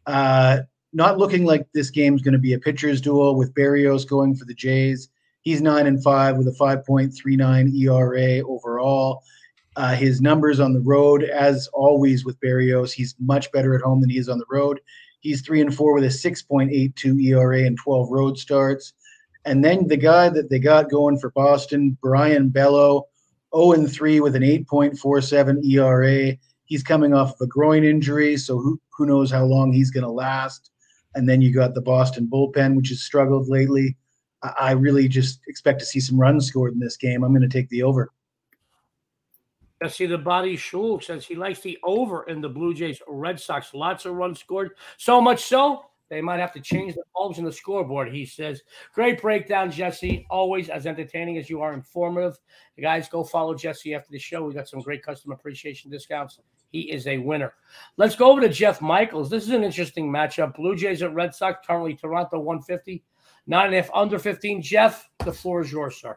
Uh, 0.07 0.61
not 0.93 1.19
looking 1.19 1.45
like 1.45 1.67
this 1.75 1.91
game's 1.91 2.23
going 2.23 2.33
to 2.33 2.39
be 2.39 2.53
a 2.53 2.59
pitcher's 2.59 3.01
duel 3.01 3.35
with 3.35 3.55
Berrios 3.55 4.09
going 4.09 4.37
for 4.37 4.45
the 4.45 4.55
Jays. 4.55 5.09
He's 5.41 5.61
nine 5.61 5.89
and 5.89 6.01
five 6.05 6.37
with 6.37 6.47
a 6.47 6.53
5.39 6.53 7.75
ERA 7.83 8.47
overall. 8.47 9.25
Uh, 9.77 9.95
his 9.95 10.21
numbers 10.21 10.61
on 10.61 10.75
the 10.75 10.81
road, 10.81 11.25
as 11.25 11.69
always 11.73 12.25
with 12.25 12.39
Berrios, 12.41 12.93
he's 12.93 13.15
much 13.19 13.51
better 13.53 13.75
at 13.75 13.81
home 13.81 14.01
than 14.01 14.11
he 14.11 14.19
is 14.19 14.29
on 14.29 14.39
the 14.39 14.45
road. 14.51 14.81
He's 15.21 15.41
three 15.41 15.61
and 15.61 15.75
four 15.75 15.95
with 15.95 16.05
a 16.05 16.09
6.82 16.09 17.23
ERA 17.25 17.65
and 17.65 17.79
12 17.79 18.11
road 18.11 18.39
starts. 18.39 18.93
And 19.45 19.65
then 19.65 19.89
the 19.89 19.97
guy 19.97 20.29
that 20.29 20.51
they 20.51 20.59
got 20.59 20.91
going 20.91 21.19
for 21.19 21.31
Boston, 21.31 21.97
Brayan 22.03 22.51
Bello, 22.51 23.07
0 23.57 23.73
and 23.73 23.91
3 23.91 24.21
with 24.21 24.37
an 24.37 24.43
8.47 24.43 25.65
ERA. 25.65 26.37
He's 26.65 26.83
coming 26.83 27.15
off 27.15 27.35
of 27.35 27.41
a 27.41 27.47
groin 27.47 27.85
injury, 27.85 28.37
so 28.37 28.59
who, 28.59 28.81
who 28.97 29.07
knows 29.07 29.31
how 29.31 29.45
long 29.45 29.73
he's 29.73 29.91
going 29.91 30.05
to 30.05 30.11
last. 30.11 30.71
And 31.15 31.29
then 31.29 31.43
you 31.43 31.53
got 31.53 31.75
the 31.75 31.83
Boston 31.83 32.29
bullpen, 32.31 32.77
which 32.77 32.89
has 32.89 33.03
struggled 33.03 33.49
lately. 33.49 33.97
I, 34.43 34.53
I 34.59 34.71
really 34.73 35.09
just 35.09 35.41
expect 35.49 35.81
to 35.81 35.87
see 35.87 36.01
some 36.01 36.21
runs 36.21 36.47
scored 36.47 36.73
in 36.73 36.79
this 36.79 36.97
game. 36.97 37.25
I'm 37.25 37.33
going 37.33 37.43
to 37.43 37.49
take 37.49 37.69
the 37.69 37.83
over. 37.83 38.11
Jesse 39.83 40.07
the 40.07 40.17
Body 40.17 40.57
Schule 40.57 41.01
says 41.01 41.27
he 41.27 41.35
likes 41.35 41.61
the 41.61 41.77
over 41.83 42.23
in 42.25 42.41
the 42.41 42.49
Blue 42.49 42.73
Jays 42.73 43.03
Red 43.09 43.41
Sox. 43.41 43.75
Lots 43.75 44.05
of 44.05 44.15
runs 44.15 44.39
scored. 44.39 44.71
So 44.97 45.21
much 45.21 45.43
so 45.43 45.87
they 46.09 46.21
might 46.21 46.39
have 46.39 46.53
to 46.53 46.61
change 46.61 46.95
the 46.95 47.03
bulbs 47.15 47.39
in 47.39 47.45
the 47.45 47.53
scoreboard, 47.53 48.13
he 48.13 48.25
says. 48.25 48.63
Great 48.95 49.21
breakdown, 49.21 49.73
Jesse. 49.73 50.25
Always 50.31 50.69
as 50.69 50.87
entertaining 50.87 51.37
as 51.37 51.51
you 51.51 51.63
are 51.63 51.73
informative. 51.73 52.39
You 52.77 52.85
guys, 52.85 53.09
go 53.09 53.25
follow 53.25 53.55
Jesse 53.55 53.93
after 53.93 54.13
the 54.13 54.21
show. 54.21 54.45
We 54.45 54.55
got 54.55 54.69
some 54.69 54.83
great 54.83 55.03
customer 55.03 55.35
appreciation 55.35 55.91
discounts. 55.91 56.39
He 56.71 56.83
is 56.83 57.09
a 57.09 57.19
winner. 57.19 57.55
Let's 57.97 58.15
go 58.15 58.31
over 58.31 58.41
to 58.41 58.49
Jeff 58.49 58.81
Michaels. 58.81 59.31
This 59.31 59.43
is 59.43 59.51
an 59.51 59.65
interesting 59.65 60.13
matchup. 60.13 60.55
Blue 60.55 60.77
Jays 60.77 61.03
at 61.03 61.13
Red 61.13 61.35
Sox, 61.35 61.67
currently 61.67 61.97
Toronto 61.97 62.39
150, 62.39 63.03
nine 63.49 63.67
and 63.67 63.75
a 63.75 63.83
half 63.83 63.91
under 63.93 64.21
15. 64.21 64.63
Jeff, 64.63 65.09
the 65.25 65.33
floor 65.33 65.63
is 65.63 65.73
yours, 65.73 65.97
sir. 65.97 66.17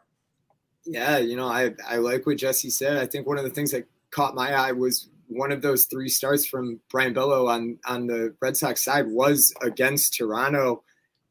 Yeah, 0.86 1.18
you 1.18 1.36
know, 1.36 1.48
I, 1.48 1.72
I 1.88 1.98
like 1.98 2.25
what 2.25 2.38
Jesse 2.38 2.70
said. 2.70 2.98
I 2.98 3.08
think 3.08 3.25
one 3.25 3.38
of 3.38 3.44
the 3.44 3.50
things 3.50 3.72
that 3.72 3.88
caught 4.12 4.36
my 4.36 4.54
eye 4.54 4.72
was 4.72 5.10
one 5.27 5.51
of 5.51 5.62
those 5.62 5.86
three 5.86 6.10
starts 6.10 6.46
from 6.46 6.80
Brayan 6.89 7.13
Bello 7.13 7.48
on 7.48 7.80
on 7.86 8.08
the 8.08 8.36
Red 8.42 8.56
Sox 8.56 8.84
side 8.84 9.08
was 9.08 9.54
against 9.62 10.13
Toronto, 10.13 10.84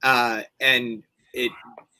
uh, 0.03 0.43
and 0.61 1.03
it 1.33 1.53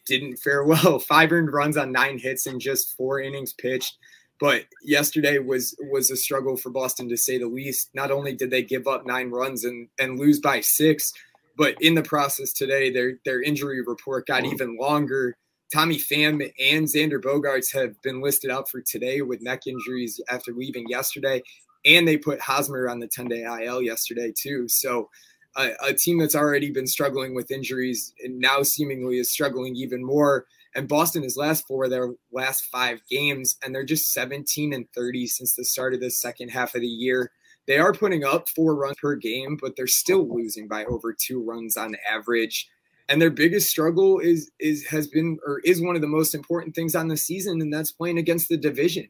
didn't 0.07 0.37
fare 0.37 0.65
well. 0.65 0.99
Five 0.99 1.33
earned 1.33 1.53
runs 1.53 1.77
on 1.77 1.93
nine 1.93 2.19
hits 2.19 2.47
in 2.47 2.61
just 2.61 2.97
four 2.97 3.21
innings 3.21 3.53
pitched. 3.53 3.99
But 4.41 4.65
yesterday 4.83 5.39
was 5.39 5.77
was 5.91 6.11
a 6.11 6.17
struggle 6.17 6.57
for 6.57 6.71
Boston 6.71 7.09
to 7.09 7.17
say 7.17 7.39
the 7.39 7.47
least. 7.47 7.91
Not 7.95 8.11
only 8.11 8.35
did 8.35 8.51
they 8.51 8.63
give 8.63 8.87
up 8.89 9.07
nine 9.07 9.31
runs 9.31 9.65
and 9.65 9.89
and 9.99 10.19
lose 10.19 10.41
by 10.41 10.61
six, 10.61 11.13
but 11.57 11.81
in 11.81 11.95
the 11.95 12.03
process 12.03 12.53
today, 12.53 12.91
their 12.91 13.19
their 13.25 13.41
injury 13.41 13.81
report 13.83 14.27
got 14.27 14.45
even 14.45 14.77
longer. 14.77 15.37
Tommy 15.73 15.97
Pham 15.97 16.43
and 16.61 16.87
Xander 16.87 17.21
Bogaerts 17.21 17.73
have 17.73 18.01
been 18.03 18.21
listed 18.21 18.51
out 18.51 18.69
for 18.69 18.81
today 18.81 19.23
with 19.23 19.43
neck 19.43 19.67
injuries 19.67 20.21
after 20.29 20.53
leaving 20.53 20.87
yesterday 20.89 21.43
and 21.85 22.09
they 22.09 22.17
put 22.17 22.41
Hosmer 22.41 22.89
on 22.89 22.99
the 22.99 23.07
10 23.07 23.29
day 23.29 23.43
IL 23.43 23.83
yesterday 23.83 24.33
too. 24.37 24.69
So 24.69 25.11
a, 25.57 25.71
a, 25.83 25.93
team 25.93 26.19
that's 26.19 26.35
already 26.35 26.71
been 26.71 26.87
struggling 26.87 27.35
with 27.35 27.51
injuries 27.51 28.13
and 28.23 28.39
now 28.39 28.63
seemingly 28.63 29.19
is 29.19 29.31
struggling 29.31 29.77
even 29.77 30.05
more. 30.05 30.47
And 30.75 30.89
Boston 30.89 31.23
has 31.23 31.37
last 31.37 31.67
four 31.67 31.89
their 31.89 32.15
last 32.33 32.65
five 32.65 33.01
games, 33.09 33.57
and 33.63 33.73
they're 33.73 33.85
just 33.85 34.13
17 34.13 34.73
and 34.73 34.87
30 34.93 35.29
since 35.29 35.55
the 35.55 35.65
start 35.65 35.95
of 35.95 36.01
the 36.01 36.11
second 36.11 36.49
half 36.49 36.75
of 36.75 36.81
the 36.81 36.87
year. 36.89 37.31
They 37.69 37.79
are 37.79 37.93
putting 37.93 38.25
up 38.25 38.49
four 38.49 38.75
runs 38.75 38.97
per 39.01 39.15
game, 39.15 39.57
but 39.61 39.77
they're 39.77 39.87
still 39.87 40.29
losing 40.29 40.67
by 40.67 40.85
over 40.87 41.15
two 41.15 41.45
runs 41.45 41.77
on 41.77 41.97
average. 42.11 42.69
And 43.09 43.21
their 43.21 43.31
biggest 43.31 43.69
struggle 43.69 44.19
is 44.19 44.51
is 44.59 44.87
has 44.87 45.07
been 45.09 45.39
or 45.47 45.61
is 45.61 45.83
one 45.83 45.95
of 45.95 46.03
the 46.03 46.09
most 46.09 46.35
important 46.35 46.75
things 46.75 46.95
on 46.95 47.09
the 47.09 47.17
season, 47.17 47.61
and 47.61 47.73
that's 47.73 47.93
playing 47.93 48.19
against 48.19 48.49
the 48.49 48.57
division 48.57 49.09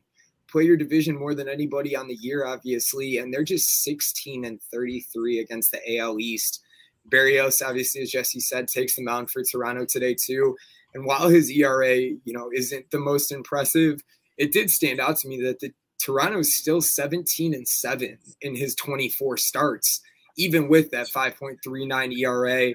play 0.54 0.62
your 0.62 0.76
division 0.76 1.18
more 1.18 1.34
than 1.34 1.48
anybody 1.48 1.96
on 1.96 2.06
the 2.06 2.14
year, 2.14 2.46
obviously, 2.46 3.18
and 3.18 3.34
they're 3.34 3.42
just 3.42 3.82
16 3.82 4.44
and 4.44 4.62
33 4.72 5.40
against 5.40 5.72
the 5.72 5.98
AL 5.98 6.20
East. 6.20 6.62
Berrios 7.08 7.60
obviously, 7.60 8.02
as 8.02 8.10
Jesse 8.10 8.38
said, 8.38 8.68
takes 8.68 8.94
the 8.94 9.02
mound 9.02 9.30
for 9.30 9.42
Toronto 9.42 9.84
today 9.84 10.14
too. 10.14 10.56
And 10.94 11.04
while 11.04 11.28
his 11.28 11.50
ERA, 11.50 11.96
you 11.96 12.32
know, 12.32 12.50
isn't 12.54 12.88
the 12.92 13.00
most 13.00 13.32
impressive, 13.32 14.02
it 14.38 14.52
did 14.52 14.70
stand 14.70 15.00
out 15.00 15.16
to 15.18 15.28
me 15.28 15.42
that 15.42 15.58
the 15.58 15.72
Toronto 16.00 16.38
is 16.38 16.56
still 16.56 16.80
17 16.80 17.52
and 17.52 17.66
7 17.66 18.16
in 18.40 18.54
his 18.54 18.76
24 18.76 19.36
starts, 19.38 20.00
even 20.36 20.68
with 20.68 20.90
that 20.92 21.08
5.39 21.08 22.16
ERA. 22.16 22.74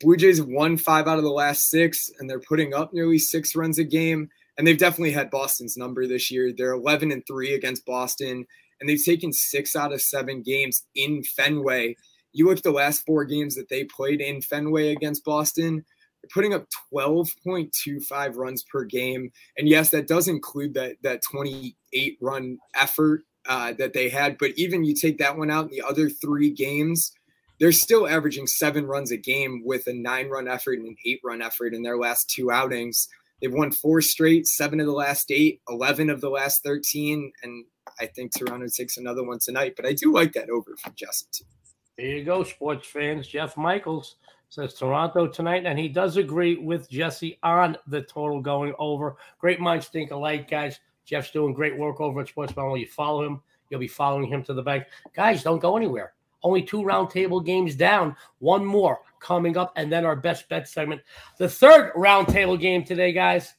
Blue 0.00 0.16
Jays 0.16 0.40
won 0.40 0.76
five 0.76 1.08
out 1.08 1.18
of 1.18 1.24
the 1.24 1.30
last 1.30 1.68
six, 1.68 2.10
and 2.18 2.28
they're 2.28 2.40
putting 2.40 2.74
up 2.74 2.92
nearly 2.92 3.18
six 3.18 3.56
runs 3.56 3.78
a 3.78 3.84
game 3.84 4.28
and 4.58 4.66
they've 4.66 4.76
definitely 4.76 5.12
had 5.12 5.30
Boston's 5.30 5.76
number 5.76 6.06
this 6.06 6.30
year. 6.30 6.52
They're 6.52 6.72
11 6.72 7.12
and 7.12 7.24
3 7.26 7.54
against 7.54 7.86
Boston, 7.86 8.44
and 8.80 8.88
they've 8.88 9.02
taken 9.02 9.32
six 9.32 9.76
out 9.76 9.92
of 9.92 10.02
seven 10.02 10.42
games 10.42 10.84
in 10.96 11.22
Fenway. 11.22 11.96
You 12.32 12.46
look 12.46 12.58
at 12.58 12.64
the 12.64 12.72
last 12.72 13.06
four 13.06 13.24
games 13.24 13.54
that 13.54 13.68
they 13.68 13.84
played 13.84 14.20
in 14.20 14.42
Fenway 14.42 14.92
against 14.92 15.24
Boston, 15.24 15.84
they're 16.20 16.30
putting 16.34 16.52
up 16.52 16.66
12.25 16.92 18.36
runs 18.36 18.64
per 18.64 18.84
game. 18.84 19.30
And 19.56 19.68
yes, 19.68 19.90
that 19.90 20.08
does 20.08 20.26
include 20.26 20.74
that, 20.74 20.96
that 21.02 21.22
28 21.22 22.18
run 22.20 22.58
effort 22.74 23.22
uh, 23.48 23.74
that 23.74 23.92
they 23.92 24.08
had. 24.08 24.36
But 24.38 24.50
even 24.56 24.84
you 24.84 24.94
take 24.94 25.18
that 25.18 25.38
one 25.38 25.50
out 25.50 25.66
in 25.66 25.70
the 25.70 25.82
other 25.82 26.10
three 26.10 26.50
games, 26.50 27.12
they're 27.58 27.72
still 27.72 28.08
averaging 28.08 28.46
seven 28.46 28.86
runs 28.86 29.10
a 29.10 29.16
game 29.16 29.62
with 29.64 29.86
a 29.86 29.92
nine 29.92 30.28
run 30.28 30.48
effort 30.48 30.78
and 30.78 30.88
an 30.88 30.96
eight 31.04 31.20
run 31.24 31.42
effort 31.42 31.74
in 31.74 31.82
their 31.82 31.98
last 31.98 32.30
two 32.30 32.50
outings. 32.50 33.08
They've 33.40 33.52
won 33.52 33.70
four 33.70 34.00
straight, 34.00 34.46
seven 34.46 34.80
of 34.80 34.86
the 34.86 34.92
last 34.92 35.30
eight, 35.30 35.60
11 35.68 36.10
of 36.10 36.20
the 36.20 36.30
last 36.30 36.62
13. 36.64 37.32
And 37.42 37.64
I 38.00 38.06
think 38.06 38.32
Toronto 38.36 38.66
takes 38.66 38.96
another 38.96 39.24
one 39.24 39.38
tonight. 39.38 39.74
But 39.76 39.86
I 39.86 39.92
do 39.92 40.12
like 40.12 40.32
that 40.32 40.50
over 40.50 40.76
from 40.76 40.94
Justin. 40.96 41.46
There 41.96 42.06
you 42.06 42.24
go, 42.24 42.44
sports 42.44 42.88
fans. 42.88 43.26
Jeff 43.28 43.56
Michaels 43.56 44.16
says 44.48 44.74
Toronto 44.74 45.26
tonight, 45.26 45.66
and 45.66 45.78
he 45.78 45.88
does 45.88 46.16
agree 46.16 46.56
with 46.56 46.88
Jesse 46.88 47.38
on 47.42 47.76
the 47.86 48.02
total 48.02 48.40
going 48.40 48.72
over. 48.78 49.16
Great 49.38 49.60
minds 49.60 49.88
think 49.88 50.10
alike, 50.10 50.48
guys. 50.50 50.80
Jeff's 51.04 51.30
doing 51.30 51.54
great 51.54 51.76
work 51.76 52.00
over 52.00 52.20
at 52.20 52.28
Sports 52.28 52.52
Bible. 52.52 52.76
You 52.76 52.86
follow 52.86 53.24
him, 53.24 53.42
you'll 53.70 53.80
be 53.80 53.88
following 53.88 54.26
him 54.26 54.42
to 54.44 54.54
the 54.54 54.62
bank. 54.62 54.84
Guys, 55.14 55.42
don't 55.42 55.58
go 55.58 55.76
anywhere. 55.76 56.14
Only 56.42 56.62
two 56.62 56.82
roundtable 56.82 57.44
games 57.44 57.74
down. 57.74 58.16
One 58.38 58.64
more 58.64 59.00
coming 59.20 59.56
up, 59.56 59.72
and 59.76 59.92
then 59.92 60.04
our 60.04 60.16
best 60.16 60.48
bet 60.48 60.68
segment. 60.68 61.00
The 61.38 61.48
third 61.48 61.92
roundtable 61.94 62.60
game 62.60 62.84
today, 62.84 63.12
guys. 63.12 63.54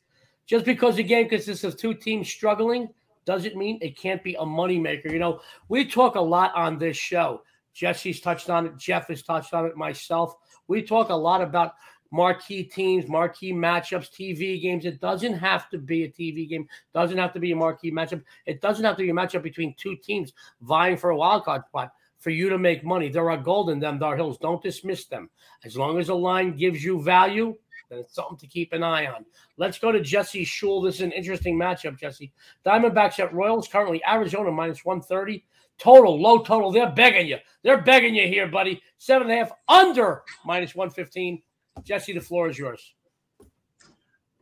Just 0.46 0.66
because 0.66 0.96
the 0.96 1.04
game 1.04 1.30
consists 1.30 1.64
of 1.64 1.78
two 1.78 1.94
teams 1.94 2.30
struggling 2.30 2.90
doesn't 3.26 3.56
mean 3.56 3.78
it 3.82 3.98
can't 3.98 4.24
be 4.24 4.34
a 4.36 4.44
moneymaker. 4.44 5.12
You 5.12 5.20
know, 5.20 5.42
we 5.68 5.86
talk 5.86 6.16
a 6.16 6.22
lot 6.22 6.56
on 6.56 6.80
this 6.80 6.98
show. 6.98 7.44
Jesse's 7.74 8.20
touched 8.20 8.50
on 8.50 8.66
it. 8.66 8.78
Jeff 8.78 9.08
has 9.10 9.22
touched 9.22 9.54
on 9.54 9.66
it. 9.66 9.78
Myself. 9.78 10.36
We 10.68 10.82
talk 10.82 11.10
a 11.10 11.16
lot 11.16 11.42
about 11.42 11.74
marquee 12.12 12.64
teams, 12.64 13.08
marquee 13.08 13.54
matchups, 13.54 14.10
TV 14.12 14.62
games. 14.62 14.86
It 14.86 15.00
doesn't 15.00 15.34
have 15.34 15.70
to 15.70 15.78
be 15.78 16.04
a 16.04 16.10
TV 16.10 16.50
game. 16.50 16.68
Doesn't 16.94 17.18
have 17.18 17.34
to 17.34 17.40
be 17.40 17.52
a 17.52 17.56
marquee 17.56 17.92
matchup. 17.92 18.24
It 18.46 18.62
doesn't 18.62 18.86
have 18.86 18.98
to 18.98 19.04
be 19.04 19.10
a 19.10 19.14
matchup 19.14 19.44
between 19.44 19.76
two 19.78 19.96
teams 19.98 20.34
vying 20.62 20.98
for 20.98 21.12
a 21.12 21.16
wild 21.16 21.44
card 21.44 21.64
spot 21.68 21.92
for 22.20 22.30
you 22.30 22.50
to 22.50 22.58
make 22.58 22.84
money. 22.84 23.10
There 23.10 23.30
are 23.32 23.38
gold 23.38 23.70
in 23.70 23.80
them, 23.80 23.98
Dar 23.98 24.16
Hills. 24.16 24.38
Don't 24.38 24.62
dismiss 24.62 25.06
them. 25.06 25.30
As 25.64 25.78
long 25.78 26.00
as 26.00 26.10
a 26.10 26.16
line 26.16 26.56
gives 26.56 26.84
you 26.84 27.02
value, 27.02 27.56
then 27.90 28.00
it's 28.00 28.14
something 28.14 28.38
to 28.38 28.48
keep 28.48 28.74
an 28.74 28.84
eye 28.84 29.08
on. 29.08 29.26
Let's 29.58 29.80
go 29.80 29.92
to 29.92 30.02
Jesse 30.02 30.46
Schule. 30.46 30.82
This 30.82 30.96
is 30.96 31.02
an 31.02 31.12
interesting 31.12 31.58
matchup, 31.58 31.98
Jesse. 31.98 32.32
Diamondbacks 32.66 33.20
at 33.20 33.34
Royals, 33.34 33.68
currently 33.68 34.02
Arizona 34.06 34.52
minus 34.52 34.86
130. 34.86 35.44
Total, 35.78 36.22
low 36.22 36.40
total. 36.40 36.72
They're 36.72 36.92
begging 36.92 37.28
you. 37.28 37.38
They're 37.64 37.82
begging 37.82 38.14
you 38.14 38.28
here, 38.28 38.48
buddy. 38.48 38.82
Seven 38.98 39.30
and 39.30 39.40
a 39.40 39.46
half 39.46 39.52
under 39.68 40.24
minus 40.46 40.76
115. 40.76 41.42
Jesse, 41.84 42.14
the 42.14 42.20
floor 42.20 42.50
is 42.50 42.60
yours. 42.60 42.94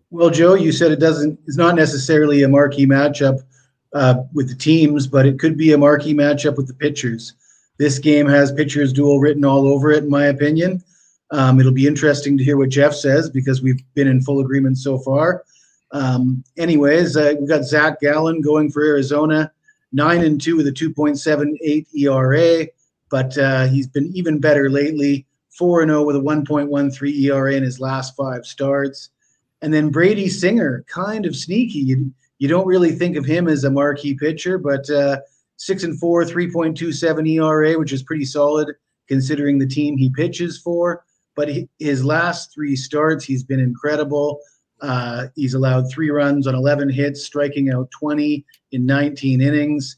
Well, 0.10 0.30
Joe, 0.30 0.56
you 0.56 0.72
said 0.72 0.92
it 0.92 1.00
doesn't, 1.00 1.40
it's 1.46 1.58
not 1.58 1.76
necessarily 1.76 2.44
a 2.44 2.48
marquee 2.48 2.88
matchup 2.88 3.42
uh, 3.94 4.24
with 4.34 4.50
the 4.50 4.56
teams, 4.56 5.06
but 5.06 5.26
it 5.26 5.38
could 5.38 5.58
be 5.58 5.74
a 5.74 5.78
marquee 5.78 6.14
matchup 6.14 6.56
with 6.56 6.68
the 6.68 6.74
pitchers. 6.74 7.34
This 7.78 8.00
game 8.00 8.28
has 8.28 8.52
pitchers 8.52 8.92
duel 8.92 9.20
written 9.20 9.46
all 9.46 9.68
over 9.68 9.92
it, 9.92 10.04
in 10.04 10.10
my 10.10 10.26
opinion. 10.26 10.84
Um, 11.32 11.60
it'll 11.60 11.72
be 11.72 11.88
interesting 11.88 12.38
to 12.38 12.44
hear 12.44 12.58
what 12.58 12.70
Jeff 12.70 12.94
says 12.94 13.30
because 13.30 13.62
we've 13.62 13.82
been 13.94 14.08
in 14.08 14.22
full 14.22 14.40
agreement 14.40 14.78
so 14.78 14.98
far. 14.98 15.44
Um, 15.92 16.44
anyways, 16.58 17.16
uh, 17.16 17.36
we've 17.40 17.50
got 17.50 17.64
Zach 17.64 18.00
Gallen 18.00 18.42
going 18.42 18.72
for 18.72 18.84
Arizona, 18.84 19.52
nine 19.92 20.24
and 20.24 20.40
two 20.40 20.58
with 20.58 20.68
a 20.68 20.72
2.78 20.72 21.86
ERA, 21.96 22.68
but 23.10 23.38
uh, 23.38 23.68
he's 23.68 23.88
been 23.88 24.12
even 24.16 24.40
better 24.40 24.70
lately. 24.70 25.26
4 25.58 25.86
0 25.86 26.04
with 26.04 26.16
a 26.16 26.20
1.13 26.20 27.22
ERA 27.24 27.54
in 27.54 27.64
his 27.64 27.80
last 27.80 28.16
five 28.16 28.46
starts. 28.46 29.10
And 29.62 29.74
then 29.74 29.90
Brady 29.90 30.30
Singer, 30.30 30.86
kind 30.88 31.26
of 31.26 31.36
sneaky. 31.36 31.80
You, 31.80 32.14
you 32.38 32.48
don't 32.48 32.68
really 32.68 32.92
think 32.92 33.18
of 33.18 33.26
him 33.26 33.48
as 33.48 33.64
a 33.64 33.72
marquee 33.72 34.14
pitcher, 34.14 34.60
but 34.60 34.88
uh, 34.90 35.18
6 35.58 35.84
and 35.84 36.00
4, 36.00 36.24
3.27 36.24 37.30
ERA, 37.30 37.78
which 37.78 37.94
is 37.94 38.04
pretty 38.04 38.26
solid 38.26 38.74
considering 39.08 39.58
the 39.58 39.68
team 39.68 39.98
he 39.98 40.10
pitches 40.10 40.58
for. 40.58 41.04
But 41.36 41.50
his 41.80 42.04
last 42.04 42.54
three 42.54 42.76
starts, 42.76 43.24
he's 43.24 43.44
been 43.44 43.60
incredible. 43.60 44.40
Uh, 44.82 45.28
he's 45.36 45.54
allowed 45.54 45.90
three 45.92 46.10
runs 46.10 46.48
on 46.48 46.56
11 46.56 46.90
hits, 46.90 47.24
striking 47.24 47.72
out 47.72 47.90
20 47.92 48.46
in 48.72 48.86
19 48.86 49.42
innings. 49.42 49.98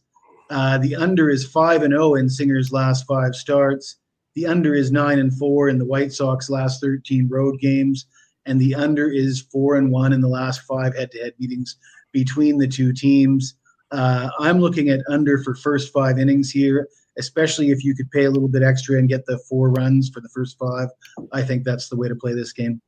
Uh, 0.49 0.77
the 0.77 0.95
under 0.95 1.29
is 1.29 1.45
5 1.45 1.83
and 1.83 1.93
0 1.93 2.15
in 2.15 2.29
Singer's 2.29 2.71
last 2.71 3.05
five 3.05 3.35
starts. 3.35 3.97
The 4.35 4.47
under 4.47 4.73
is 4.73 4.91
9 4.91 5.19
and 5.19 5.33
4 5.33 5.69
in 5.69 5.77
the 5.77 5.85
White 5.85 6.13
Sox 6.13 6.49
last 6.49 6.81
13 6.81 7.27
road 7.29 7.59
games. 7.59 8.05
And 8.45 8.59
the 8.59 8.73
under 8.73 9.09
is 9.09 9.41
4 9.51 9.75
and 9.75 9.91
1 9.91 10.13
in 10.13 10.21
the 10.21 10.27
last 10.27 10.61
five 10.61 10.95
head 10.95 11.11
to 11.11 11.19
head 11.19 11.33
meetings 11.39 11.77
between 12.11 12.57
the 12.57 12.67
two 12.67 12.93
teams. 12.93 13.55
Uh, 13.91 14.29
I'm 14.39 14.59
looking 14.59 14.89
at 14.89 15.01
under 15.09 15.41
for 15.43 15.55
first 15.55 15.91
five 15.91 16.19
innings 16.19 16.51
here, 16.51 16.87
especially 17.17 17.71
if 17.71 17.83
you 17.83 17.95
could 17.95 18.09
pay 18.11 18.25
a 18.25 18.31
little 18.31 18.47
bit 18.47 18.63
extra 18.63 18.97
and 18.97 19.09
get 19.09 19.25
the 19.25 19.37
four 19.49 19.71
runs 19.71 20.09
for 20.09 20.21
the 20.21 20.29
first 20.29 20.57
five. 20.57 20.89
I 21.31 21.41
think 21.41 21.63
that's 21.63 21.89
the 21.89 21.95
way 21.95 22.07
to 22.07 22.15
play 22.15 22.33
this 22.33 22.53
game. 22.53 22.81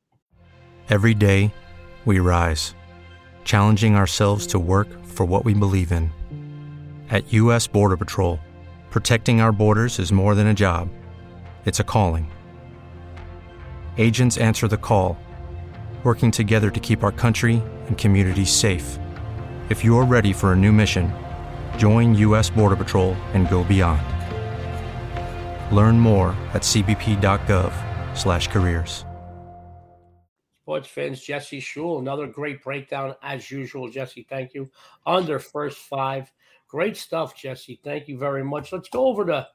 Every 0.89 1.13
day, 1.13 1.53
we 2.05 2.19
rise, 2.19 2.75
challenging 3.43 3.95
ourselves 3.95 4.47
to 4.47 4.59
work 4.59 4.87
for 5.05 5.25
what 5.25 5.45
we 5.45 5.53
believe 5.53 5.91
in. 5.91 6.11
At 7.09 7.31
U.S. 7.33 7.67
Border 7.67 7.97
Patrol, 7.97 8.39
protecting 8.89 9.41
our 9.41 9.51
borders 9.51 9.99
is 9.99 10.11
more 10.11 10.35
than 10.35 10.47
a 10.47 10.53
job, 10.53 10.89
it's 11.65 11.79
a 11.79 11.83
calling. 11.83 12.31
Agents 13.97 14.37
answer 14.37 14.67
the 14.67 14.77
call, 14.77 15.17
working 16.03 16.31
together 16.31 16.71
to 16.71 16.79
keep 16.79 17.03
our 17.03 17.11
country 17.11 17.61
and 17.87 17.97
communities 17.97 18.51
safe. 18.51 18.97
If 19.71 19.83
you're 19.85 20.03
ready 20.03 20.33
for 20.33 20.51
a 20.51 20.55
new 20.55 20.73
mission, 20.73 21.13
join 21.77 22.13
U.S. 22.15 22.49
Border 22.49 22.75
Patrol 22.75 23.13
and 23.33 23.49
go 23.49 23.63
beyond. 23.63 24.01
Learn 25.73 25.97
more 25.97 26.35
at 26.53 26.63
cbp.gov/careers. 26.63 29.05
Sports 30.63 30.89
fans, 30.89 31.21
Jesse 31.21 31.61
Schule, 31.61 31.99
another 31.99 32.27
great 32.27 32.61
breakdown 32.61 33.15
as 33.23 33.49
usual. 33.49 33.89
Jesse, 33.89 34.27
thank 34.29 34.53
you. 34.53 34.69
Under 35.05 35.39
first 35.39 35.77
five, 35.77 36.29
great 36.67 36.97
stuff, 36.97 37.33
Jesse. 37.33 37.79
Thank 37.81 38.09
you 38.09 38.17
very 38.17 38.43
much. 38.43 38.73
Let's 38.73 38.89
go 38.89 39.07
over 39.07 39.25
to 39.27 39.47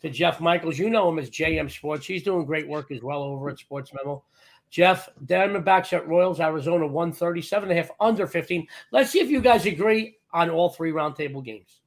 to 0.00 0.10
Jeff 0.10 0.40
Michaels. 0.40 0.80
You 0.80 0.90
know 0.90 1.08
him 1.08 1.20
as 1.20 1.30
JM 1.30 1.70
Sports. 1.70 2.06
He's 2.06 2.24
doing 2.24 2.44
great 2.44 2.66
work 2.66 2.90
as 2.90 3.02
well 3.02 3.22
over 3.22 3.50
at 3.50 3.60
Sports 3.60 3.92
Memo. 3.94 4.24
Jeff, 4.70 5.08
Diamondbacks 5.24 5.92
at 5.92 6.06
Royals, 6.06 6.40
Arizona, 6.40 6.86
137 6.86 7.70
and 7.70 7.78
a 7.78 7.82
half, 7.82 7.90
under 8.00 8.26
15. 8.26 8.66
Let's 8.92 9.10
see 9.10 9.20
if 9.20 9.28
you 9.28 9.40
guys 9.40 9.66
agree 9.66 10.16
on 10.32 10.48
all 10.48 10.70
three 10.70 10.92
roundtable 10.92 11.44
games. 11.44 11.80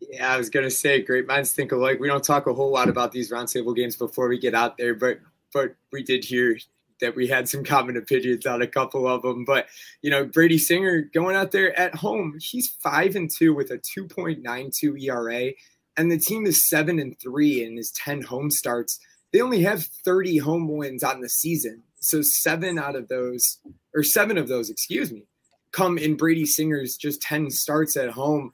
Yeah, 0.00 0.32
I 0.32 0.38
was 0.38 0.48
gonna 0.48 0.70
say 0.70 1.02
great 1.02 1.26
minds 1.26 1.52
think 1.52 1.72
alike. 1.72 1.98
We 1.98 2.06
don't 2.06 2.22
talk 2.22 2.46
a 2.46 2.54
whole 2.54 2.70
lot 2.70 2.88
about 2.88 3.10
these 3.10 3.32
roundtable 3.32 3.74
games 3.74 3.96
before 3.96 4.28
we 4.28 4.38
get 4.38 4.54
out 4.54 4.78
there, 4.78 4.94
but 4.94 5.18
but 5.52 5.74
we 5.92 6.04
did 6.04 6.24
hear 6.24 6.56
that 7.00 7.14
we 7.14 7.26
had 7.26 7.48
some 7.48 7.64
common 7.64 7.96
opinions 7.96 8.46
on 8.46 8.62
a 8.62 8.66
couple 8.66 9.08
of 9.08 9.22
them. 9.22 9.44
But 9.44 9.66
you 10.02 10.10
know, 10.10 10.24
Brady 10.24 10.58
Singer 10.58 11.02
going 11.12 11.34
out 11.34 11.50
there 11.50 11.76
at 11.78 11.94
home, 11.96 12.38
he's 12.40 12.68
five 12.68 13.16
and 13.16 13.30
two 13.30 13.54
with 13.54 13.70
a 13.70 13.78
2.92 13.78 15.02
ERA, 15.02 15.52
and 15.96 16.10
the 16.10 16.18
team 16.18 16.46
is 16.46 16.68
seven 16.68 16.98
and 16.98 17.18
three 17.18 17.64
in 17.64 17.76
his 17.76 17.90
10 17.92 18.22
home 18.22 18.50
starts. 18.50 19.00
They 19.32 19.40
only 19.40 19.62
have 19.62 19.84
30 19.84 20.38
home 20.38 20.68
wins 20.68 21.02
on 21.02 21.20
the 21.20 21.28
season. 21.28 21.82
So 22.00 22.22
seven 22.22 22.78
out 22.78 22.96
of 22.96 23.08
those, 23.08 23.58
or 23.94 24.02
seven 24.02 24.38
of 24.38 24.48
those, 24.48 24.70
excuse 24.70 25.12
me, 25.12 25.24
come 25.72 25.98
in 25.98 26.16
Brady 26.16 26.46
Singer's 26.46 26.96
just 26.96 27.22
10 27.22 27.50
starts 27.50 27.96
at 27.96 28.10
home. 28.10 28.52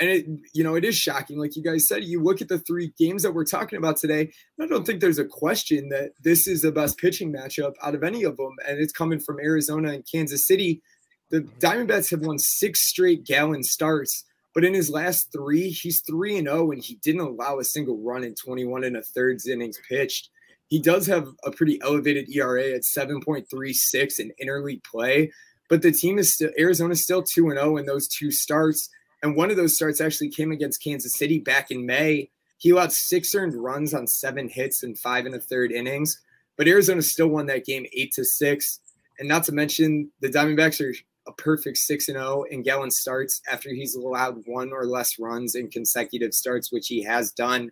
And 0.00 0.10
it, 0.10 0.26
you 0.52 0.64
know, 0.64 0.74
it 0.74 0.84
is 0.84 0.96
shocking. 0.96 1.38
Like 1.38 1.54
you 1.54 1.62
guys 1.62 1.86
said, 1.86 2.04
you 2.04 2.20
look 2.20 2.42
at 2.42 2.48
the 2.48 2.58
three 2.58 2.92
games 2.98 3.22
that 3.22 3.32
we're 3.32 3.44
talking 3.44 3.78
about 3.78 3.96
today. 3.96 4.32
I 4.60 4.66
don't 4.66 4.84
think 4.84 5.00
there's 5.00 5.20
a 5.20 5.24
question 5.24 5.88
that 5.90 6.12
this 6.22 6.48
is 6.48 6.62
the 6.62 6.72
best 6.72 6.98
pitching 6.98 7.32
matchup 7.32 7.74
out 7.80 7.94
of 7.94 8.02
any 8.02 8.24
of 8.24 8.36
them. 8.36 8.56
And 8.66 8.78
it's 8.78 8.92
coming 8.92 9.20
from 9.20 9.38
Arizona 9.38 9.92
and 9.92 10.04
Kansas 10.10 10.46
City. 10.46 10.82
The 11.30 11.42
Diamondbacks 11.60 12.10
have 12.10 12.20
won 12.20 12.38
six 12.38 12.80
straight 12.80 13.24
Gallen 13.24 13.62
starts, 13.62 14.24
but 14.54 14.64
in 14.64 14.74
his 14.74 14.90
last 14.90 15.32
three, 15.32 15.68
he's 15.70 16.00
3 16.00 16.38
and 16.38 16.48
0, 16.48 16.70
and 16.70 16.82
he 16.82 16.94
didn't 16.96 17.22
allow 17.22 17.58
a 17.58 17.64
single 17.64 17.98
run 17.98 18.22
in 18.22 18.34
21 18.34 18.84
and 18.84 18.96
a 18.96 19.02
thirds 19.02 19.48
innings 19.48 19.80
pitched. 19.88 20.30
He 20.68 20.80
does 20.80 21.06
have 21.06 21.28
a 21.44 21.50
pretty 21.50 21.78
elevated 21.82 22.28
ERA 22.34 22.72
at 22.72 22.82
7.36 22.82 24.18
in 24.18 24.32
interleague 24.42 24.84
play, 24.84 25.30
but 25.68 25.82
the 25.82 25.92
team 25.92 26.18
is 26.18 26.34
still 26.34 26.50
Arizona's 26.58 27.02
still 27.02 27.22
2 27.22 27.50
and 27.50 27.58
0 27.58 27.76
in 27.76 27.86
those 27.86 28.08
two 28.08 28.30
starts. 28.30 28.88
And 29.22 29.36
one 29.36 29.50
of 29.50 29.56
those 29.56 29.76
starts 29.76 30.00
actually 30.00 30.30
came 30.30 30.52
against 30.52 30.82
Kansas 30.82 31.16
City 31.16 31.38
back 31.38 31.70
in 31.70 31.86
May. 31.86 32.30
He 32.58 32.70
allowed 32.70 32.92
six 32.92 33.34
earned 33.34 33.54
runs 33.54 33.94
on 33.94 34.06
seven 34.06 34.48
hits 34.48 34.82
and 34.82 34.98
five 34.98 35.26
and 35.26 35.34
a 35.34 35.40
third 35.40 35.72
innings, 35.72 36.20
but 36.56 36.68
Arizona 36.68 37.02
still 37.02 37.28
won 37.28 37.46
that 37.46 37.64
game 37.64 37.86
eight 37.92 38.12
to 38.14 38.24
six. 38.24 38.80
And 39.18 39.28
not 39.28 39.44
to 39.44 39.52
mention, 39.52 40.10
the 40.20 40.28
Diamondbacks 40.28 40.80
are 40.80 40.94
a 41.26 41.32
perfect 41.32 41.78
6 41.78 42.08
and 42.08 42.18
0 42.18 42.44
in 42.50 42.62
Gallen 42.62 42.90
starts 42.90 43.40
after 43.50 43.70
he's 43.70 43.94
allowed 43.94 44.42
one 44.46 44.72
or 44.72 44.84
less 44.86 45.18
runs 45.18 45.54
in 45.54 45.70
consecutive 45.70 46.34
starts, 46.34 46.72
which 46.72 46.88
he 46.88 47.02
has 47.02 47.32
done. 47.32 47.70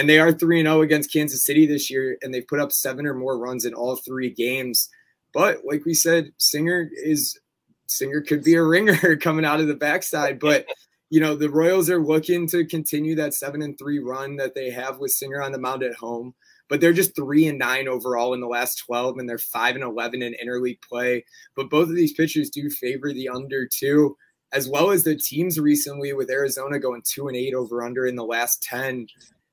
And 0.00 0.08
they 0.08 0.18
are 0.18 0.32
3 0.32 0.62
0 0.62 0.80
against 0.80 1.12
Kansas 1.12 1.44
City 1.44 1.66
this 1.66 1.90
year, 1.90 2.16
and 2.22 2.32
they've 2.32 2.46
put 2.46 2.58
up 2.58 2.72
seven 2.72 3.04
or 3.04 3.12
more 3.12 3.38
runs 3.38 3.66
in 3.66 3.74
all 3.74 3.96
three 3.96 4.30
games. 4.30 4.88
But 5.34 5.58
like 5.66 5.84
we 5.84 5.92
said, 5.92 6.32
Singer 6.38 6.88
is 6.94 7.38
Singer 7.86 8.22
could 8.22 8.42
be 8.42 8.54
a 8.54 8.62
ringer 8.62 9.16
coming 9.20 9.44
out 9.44 9.60
of 9.60 9.66
the 9.66 9.74
backside. 9.74 10.40
But 10.40 10.64
you 11.10 11.20
know, 11.20 11.36
the 11.36 11.50
Royals 11.50 11.90
are 11.90 12.02
looking 12.02 12.46
to 12.46 12.64
continue 12.64 13.14
that 13.16 13.34
seven 13.34 13.60
and 13.60 13.78
three 13.78 13.98
run 13.98 14.36
that 14.36 14.54
they 14.54 14.70
have 14.70 15.00
with 15.00 15.10
Singer 15.10 15.42
on 15.42 15.52
the 15.52 15.58
mound 15.58 15.82
at 15.82 15.96
home. 15.96 16.34
But 16.70 16.80
they're 16.80 16.94
just 16.94 17.14
three 17.14 17.46
and 17.46 17.58
nine 17.58 17.86
overall 17.86 18.32
in 18.32 18.40
the 18.40 18.46
last 18.46 18.76
12, 18.86 19.18
and 19.18 19.28
they're 19.28 19.36
five 19.36 19.74
and 19.74 19.84
11 19.84 20.22
in 20.22 20.34
interleague 20.42 20.80
play. 20.80 21.26
But 21.56 21.68
both 21.68 21.90
of 21.90 21.94
these 21.94 22.14
pitchers 22.14 22.48
do 22.48 22.70
favor 22.70 23.12
the 23.12 23.28
under 23.28 23.68
two, 23.70 24.16
as 24.52 24.66
well 24.66 24.92
as 24.92 25.04
the 25.04 25.16
teams 25.16 25.58
recently 25.58 26.14
with 26.14 26.30
Arizona 26.30 26.78
going 26.78 27.02
two 27.04 27.28
and 27.28 27.36
eight 27.36 27.52
over 27.52 27.82
under 27.82 28.06
in 28.06 28.16
the 28.16 28.24
last 28.24 28.62
10. 28.62 29.06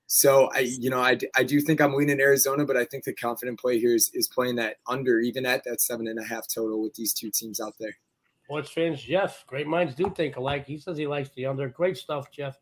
So 0.08 0.50
I, 0.54 0.60
you 0.60 0.90
know, 0.90 1.02
I, 1.02 1.18
I 1.36 1.44
do 1.44 1.60
think 1.60 1.82
I'm 1.82 1.94
leaning 1.94 2.22
Arizona, 2.22 2.66
but 2.66 2.78
I 2.78 2.86
think 2.86 3.04
the 3.04 3.14
confident 3.14 3.60
play 3.60 3.78
here 3.78 3.94
is, 3.94 4.10
is 4.14 4.30
playing 4.30 4.56
that 4.56 4.78
under, 4.88 5.20
even 5.20 5.46
at 5.46 5.66
that 5.66 5.82
seven 5.82 6.08
and 6.08 6.18
a 6.18 6.24
half 6.24 6.48
total 6.48 6.82
with 6.82 6.94
these 6.94 7.14
two 7.14 7.30
teams 7.30 7.60
out 7.60 7.74
there. 7.78 7.96
Sports 8.46 8.70
fans, 8.70 9.02
Jeff, 9.02 9.46
great 9.46 9.68
minds 9.68 9.94
do 9.94 10.10
think 10.16 10.38
alike. 10.38 10.66
He 10.66 10.78
says 10.78 10.98
he 10.98 11.06
likes 11.06 11.30
the 11.36 11.46
under. 11.46 11.68
Great 11.68 11.98
stuff, 11.98 12.32
Jeff. 12.32 12.58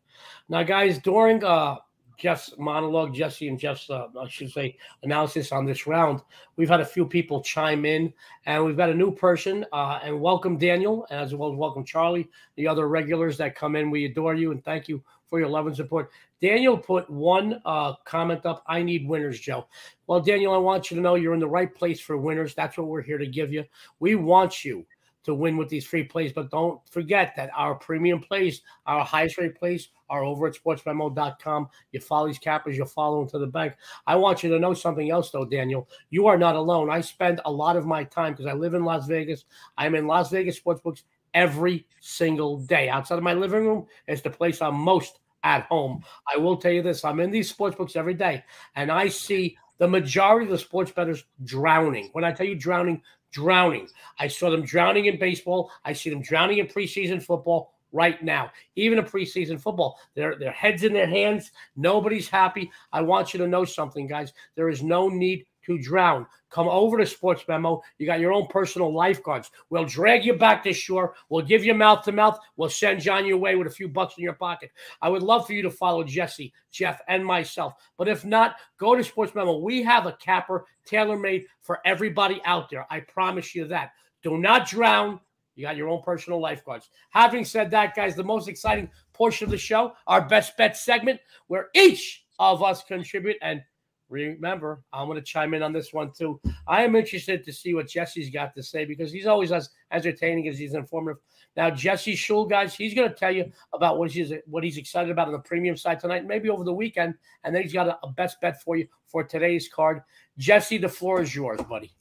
Now, 0.48 0.64
guys, 0.64 0.98
during 0.98 1.44
uh, 1.44 1.76
Jeff's 2.18 2.52
monologue, 2.58 3.14
Jesse 3.14 3.46
and 3.46 3.56
Jeff's, 3.56 3.88
uh, 3.88 4.08
I 4.20 4.26
should 4.26 4.50
say, 4.50 4.76
analysis 5.04 5.52
on 5.52 5.64
this 5.64 5.86
round, 5.86 6.22
we've 6.56 6.68
had 6.68 6.80
a 6.80 6.84
few 6.84 7.06
people 7.06 7.40
chime 7.40 7.84
in, 7.84 8.12
and 8.46 8.64
we've 8.64 8.76
got 8.76 8.90
a 8.90 8.94
new 8.94 9.12
person. 9.14 9.64
Uh, 9.72 10.00
and 10.02 10.20
welcome, 10.20 10.58
Daniel, 10.58 11.06
as 11.10 11.32
well 11.36 11.52
as 11.52 11.56
welcome, 11.56 11.84
Charlie, 11.84 12.28
the 12.56 12.66
other 12.66 12.88
regulars 12.88 13.36
that 13.36 13.54
come 13.54 13.76
in. 13.76 13.88
We 13.88 14.06
adore 14.06 14.34
you 14.34 14.50
and 14.50 14.64
thank 14.64 14.88
you 14.88 15.04
for 15.28 15.38
your 15.38 15.48
love 15.48 15.66
and 15.66 15.76
support. 15.76 16.10
Daniel 16.40 16.76
put 16.76 17.08
one 17.08 17.60
uh, 17.64 17.94
comment 18.04 18.44
up 18.44 18.62
I 18.66 18.82
need 18.82 19.08
winners, 19.08 19.40
Joe. 19.40 19.66
Well, 20.06 20.20
Daniel, 20.20 20.54
I 20.54 20.58
want 20.58 20.90
you 20.90 20.96
to 20.96 21.02
know 21.02 21.14
you're 21.14 21.34
in 21.34 21.40
the 21.40 21.48
right 21.48 21.74
place 21.74 22.00
for 22.00 22.16
winners. 22.16 22.54
That's 22.54 22.76
what 22.76 22.88
we're 22.88 23.02
here 23.02 23.18
to 23.18 23.26
give 23.26 23.52
you. 23.52 23.64
We 24.00 24.14
want 24.16 24.64
you 24.64 24.86
to 25.24 25.34
win 25.34 25.56
with 25.56 25.68
these 25.68 25.84
free 25.84 26.04
plays, 26.04 26.32
but 26.32 26.50
don't 26.50 26.80
forget 26.88 27.34
that 27.36 27.50
our 27.56 27.74
premium 27.74 28.20
plays, 28.20 28.62
our 28.86 29.04
highest 29.04 29.38
rate 29.38 29.56
plays, 29.56 29.88
are 30.08 30.22
over 30.22 30.46
at 30.46 30.54
sportsmemo.com. 30.54 31.68
You 31.90 32.00
follow 32.00 32.28
these 32.28 32.38
cappers, 32.38 32.76
you'll 32.76 32.86
follow 32.86 33.20
them 33.20 33.30
to 33.30 33.38
the 33.38 33.46
bank. 33.48 33.74
I 34.06 34.14
want 34.14 34.44
you 34.44 34.50
to 34.50 34.60
know 34.60 34.72
something 34.72 35.10
else, 35.10 35.32
though, 35.32 35.44
Daniel. 35.44 35.88
You 36.10 36.28
are 36.28 36.38
not 36.38 36.54
alone. 36.54 36.90
I 36.90 37.00
spend 37.00 37.40
a 37.44 37.50
lot 37.50 37.76
of 37.76 37.86
my 37.86 38.04
time 38.04 38.34
because 38.34 38.46
I 38.46 38.52
live 38.52 38.74
in 38.74 38.84
Las 38.84 39.08
Vegas. 39.08 39.46
I'm 39.76 39.96
in 39.96 40.06
Las 40.06 40.30
Vegas 40.30 40.60
sportsbooks 40.60 41.02
every 41.34 41.86
single 42.00 42.58
day. 42.58 42.88
Outside 42.88 43.18
of 43.18 43.24
my 43.24 43.34
living 43.34 43.66
room, 43.66 43.86
it's 44.06 44.22
the 44.22 44.30
place 44.30 44.62
I'm 44.62 44.76
most 44.76 45.18
at 45.46 45.62
home. 45.66 46.02
I 46.34 46.36
will 46.38 46.56
tell 46.56 46.72
you 46.72 46.82
this 46.82 47.04
I'm 47.04 47.20
in 47.20 47.30
these 47.30 47.48
sports 47.48 47.76
books 47.76 47.94
every 47.94 48.14
day, 48.14 48.44
and 48.74 48.90
I 48.90 49.08
see 49.08 49.56
the 49.78 49.86
majority 49.86 50.46
of 50.46 50.50
the 50.50 50.58
sports 50.58 50.90
bettors 50.90 51.24
drowning. 51.44 52.10
When 52.12 52.24
I 52.24 52.32
tell 52.32 52.46
you 52.46 52.56
drowning, 52.56 53.00
drowning. 53.32 53.88
I 54.18 54.26
saw 54.26 54.50
them 54.50 54.64
drowning 54.64 55.06
in 55.06 55.18
baseball. 55.18 55.70
I 55.84 55.92
see 55.92 56.10
them 56.10 56.20
drowning 56.20 56.58
in 56.58 56.66
preseason 56.66 57.22
football 57.22 57.74
right 57.92 58.20
now. 58.22 58.50
Even 58.74 58.98
in 58.98 59.04
preseason 59.04 59.60
football, 59.60 60.00
their 60.14 60.36
their 60.36 60.50
heads 60.50 60.82
in 60.82 60.92
their 60.92 61.06
hands. 61.06 61.52
Nobody's 61.76 62.28
happy. 62.28 62.70
I 62.92 63.02
want 63.02 63.32
you 63.32 63.38
to 63.38 63.46
know 63.46 63.64
something, 63.64 64.08
guys. 64.08 64.32
There 64.56 64.68
is 64.68 64.82
no 64.82 65.08
need 65.08 65.46
to 65.66 65.78
drown, 65.78 66.26
come 66.50 66.68
over 66.68 66.96
to 66.96 67.06
Sports 67.06 67.44
Memo. 67.48 67.82
You 67.98 68.06
got 68.06 68.20
your 68.20 68.32
own 68.32 68.46
personal 68.46 68.94
lifeguards. 68.94 69.50
We'll 69.68 69.84
drag 69.84 70.24
you 70.24 70.34
back 70.34 70.62
to 70.64 70.72
shore. 70.72 71.14
We'll 71.28 71.44
give 71.44 71.64
you 71.64 71.74
mouth 71.74 72.04
to 72.04 72.12
mouth. 72.12 72.38
We'll 72.56 72.70
send 72.70 73.00
John 73.00 73.26
your 73.26 73.38
way 73.38 73.56
with 73.56 73.66
a 73.66 73.70
few 73.70 73.88
bucks 73.88 74.14
in 74.16 74.24
your 74.24 74.32
pocket. 74.32 74.70
I 75.02 75.08
would 75.08 75.22
love 75.22 75.46
for 75.46 75.52
you 75.52 75.62
to 75.62 75.70
follow 75.70 76.04
Jesse, 76.04 76.52
Jeff, 76.70 77.00
and 77.08 77.24
myself. 77.24 77.74
But 77.98 78.08
if 78.08 78.24
not, 78.24 78.56
go 78.78 78.94
to 78.94 79.04
Sports 79.04 79.34
Memo. 79.34 79.58
We 79.58 79.82
have 79.82 80.06
a 80.06 80.12
capper 80.12 80.64
tailor 80.84 81.18
made 81.18 81.44
for 81.60 81.80
everybody 81.84 82.40
out 82.44 82.70
there. 82.70 82.86
I 82.90 83.00
promise 83.00 83.54
you 83.54 83.66
that. 83.66 83.90
Do 84.22 84.38
not 84.38 84.66
drown. 84.66 85.20
You 85.56 85.62
got 85.62 85.76
your 85.76 85.88
own 85.88 86.02
personal 86.02 86.40
lifeguards. 86.40 86.90
Having 87.10 87.46
said 87.46 87.70
that, 87.70 87.94
guys, 87.94 88.14
the 88.14 88.22
most 88.22 88.46
exciting 88.46 88.90
portion 89.14 89.46
of 89.46 89.50
the 89.50 89.58
show, 89.58 89.94
our 90.06 90.26
best 90.26 90.56
bet 90.56 90.76
segment, 90.76 91.18
where 91.46 91.68
each 91.74 92.24
of 92.38 92.62
us 92.62 92.82
contribute. 92.82 93.36
And 93.40 93.62
remember, 94.08 94.82
I'm 94.92 95.08
going 95.08 95.18
to 95.18 95.24
chime 95.24 95.54
in 95.54 95.62
on 95.62 95.72
this 95.72 95.92
one 95.92 96.12
too. 96.16 96.40
I 96.66 96.84
am 96.84 96.96
interested 96.96 97.44
to 97.44 97.52
see 97.52 97.74
what 97.74 97.88
Jesse's 97.88 98.30
got 98.30 98.54
to 98.54 98.62
say 98.62 98.84
because 98.84 99.12
he's 99.12 99.26
always 99.26 99.52
as 99.52 99.70
entertaining 99.90 100.48
as 100.48 100.58
he's 100.58 100.74
informative. 100.74 101.20
Now, 101.56 101.70
Jesse 101.70 102.14
Schule, 102.14 102.44
guys, 102.44 102.74
he's 102.74 102.94
going 102.94 103.08
to 103.08 103.14
tell 103.14 103.30
you 103.30 103.50
about 103.72 103.98
what 103.98 104.10
he's 104.10 104.32
what 104.46 104.62
he's 104.62 104.76
excited 104.76 105.10
about 105.10 105.28
on 105.28 105.32
the 105.32 105.38
premium 105.40 105.76
side 105.76 106.00
tonight, 106.00 106.26
maybe 106.26 106.50
over 106.50 106.64
the 106.64 106.72
weekend, 106.72 107.14
and 107.44 107.54
then 107.54 107.62
he's 107.62 107.72
got 107.72 107.88
a, 107.88 107.98
a 108.02 108.10
best 108.12 108.40
bet 108.40 108.60
for 108.62 108.76
you 108.76 108.86
for 109.06 109.24
today's 109.24 109.68
card. 109.68 110.02
Jesse, 110.36 110.78
the 110.78 110.88
floor 110.88 111.22
is 111.22 111.34
yours, 111.34 111.60
buddy. 111.62 111.92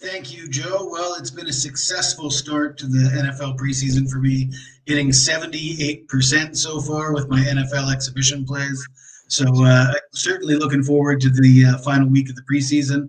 Thank 0.00 0.34
you, 0.34 0.48
Joe. 0.48 0.88
Well, 0.90 1.16
it's 1.16 1.30
been 1.30 1.48
a 1.48 1.52
successful 1.52 2.30
start 2.30 2.78
to 2.78 2.86
the 2.86 3.10
NFL 3.10 3.58
preseason 3.58 4.08
for 4.08 4.16
me, 4.18 4.50
hitting 4.86 5.10
78% 5.10 6.56
so 6.56 6.80
far 6.80 7.12
with 7.12 7.28
my 7.28 7.40
NFL 7.40 7.92
exhibition 7.92 8.46
plays. 8.46 8.82
So, 9.30 9.46
uh, 9.64 9.92
certainly 10.12 10.56
looking 10.56 10.82
forward 10.82 11.20
to 11.20 11.30
the 11.30 11.66
uh, 11.66 11.78
final 11.78 12.08
week 12.08 12.28
of 12.28 12.34
the 12.34 12.42
preseason. 12.50 13.08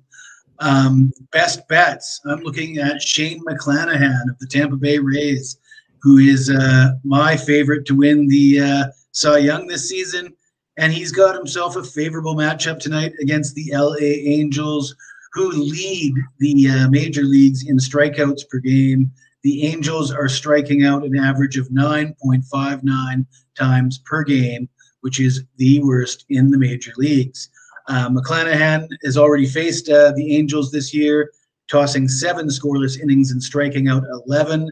Um, 0.59 1.11
best 1.31 1.67
bets. 1.67 2.21
I'm 2.25 2.41
looking 2.41 2.77
at 2.77 3.01
Shane 3.01 3.43
McClanahan 3.43 4.29
of 4.29 4.37
the 4.37 4.45
Tampa 4.45 4.75
Bay 4.75 4.99
Rays, 4.99 5.57
who 6.03 6.19
is 6.19 6.51
uh, 6.51 6.91
my 7.03 7.35
favorite 7.35 7.87
to 7.87 7.95
win 7.95 8.27
the 8.27 8.59
uh, 8.59 8.83
Cy 9.13 9.39
Young 9.39 9.65
this 9.65 9.89
season. 9.89 10.31
And 10.77 10.93
he's 10.93 11.11
got 11.11 11.35
himself 11.35 11.75
a 11.75 11.83
favorable 11.83 12.35
matchup 12.35 12.77
tonight 12.77 13.13
against 13.19 13.55
the 13.55 13.71
LA 13.73 13.95
Angels, 14.01 14.95
who 15.33 15.51
lead 15.51 16.13
the 16.37 16.69
uh, 16.69 16.89
major 16.89 17.23
leagues 17.23 17.67
in 17.67 17.77
strikeouts 17.77 18.47
per 18.47 18.59
game. 18.59 19.11
The 19.41 19.65
Angels 19.65 20.11
are 20.11 20.29
striking 20.29 20.85
out 20.85 21.03
an 21.03 21.17
average 21.17 21.57
of 21.57 21.69
9.59 21.69 23.25
times 23.57 23.97
per 24.05 24.23
game, 24.23 24.69
which 25.01 25.19
is 25.19 25.43
the 25.57 25.81
worst 25.81 26.25
in 26.29 26.51
the 26.51 26.57
major 26.57 26.91
leagues. 26.97 27.49
Uh, 27.87 28.09
McClanahan 28.09 28.87
has 29.03 29.17
already 29.17 29.45
faced 29.45 29.89
uh, 29.89 30.11
the 30.13 30.35
Angels 30.35 30.71
this 30.71 30.93
year, 30.93 31.31
tossing 31.69 32.07
seven 32.07 32.47
scoreless 32.47 32.99
innings 32.99 33.31
and 33.31 33.41
striking 33.41 33.87
out 33.87 34.03
11. 34.27 34.71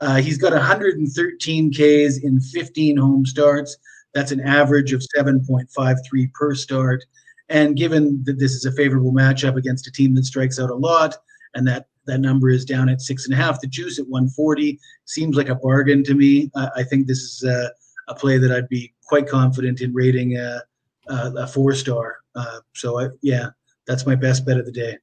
Uh, 0.00 0.16
he's 0.16 0.38
got 0.38 0.52
113 0.52 1.70
Ks 1.72 2.18
in 2.18 2.40
15 2.40 2.96
home 2.96 3.26
starts. 3.26 3.76
That's 4.12 4.32
an 4.32 4.40
average 4.40 4.92
of 4.92 5.02
7.53 5.16 6.32
per 6.32 6.54
start. 6.54 7.04
And 7.48 7.76
given 7.76 8.22
that 8.24 8.38
this 8.38 8.52
is 8.52 8.64
a 8.64 8.72
favorable 8.72 9.12
matchup 9.12 9.56
against 9.56 9.86
a 9.86 9.92
team 9.92 10.14
that 10.14 10.24
strikes 10.24 10.58
out 10.58 10.70
a 10.70 10.74
lot, 10.74 11.16
and 11.54 11.66
that 11.68 11.86
that 12.06 12.20
number 12.20 12.50
is 12.50 12.64
down 12.64 12.88
at 12.88 13.00
six 13.00 13.24
and 13.24 13.34
a 13.34 13.36
half, 13.36 13.60
the 13.60 13.66
juice 13.66 13.98
at 13.98 14.06
140 14.08 14.78
seems 15.04 15.36
like 15.36 15.48
a 15.48 15.54
bargain 15.54 16.04
to 16.04 16.14
me. 16.14 16.50
Uh, 16.54 16.68
I 16.76 16.82
think 16.82 17.06
this 17.06 17.18
is 17.18 17.44
a, 17.44 17.70
a, 18.08 18.14
play 18.14 18.36
that 18.38 18.52
I'd 18.52 18.68
be 18.68 18.92
quite 19.06 19.28
confident 19.28 19.80
in 19.80 19.92
rating 19.92 20.36
a, 20.36 20.62
a, 21.08 21.32
a 21.38 21.46
four 21.46 21.74
star. 21.74 22.18
Uh, 22.34 22.60
so 22.74 23.00
I, 23.00 23.08
yeah, 23.22 23.48
that's 23.86 24.06
my 24.06 24.14
best 24.14 24.44
bet 24.44 24.58
of 24.58 24.66
the 24.66 24.72
day. 24.72 24.98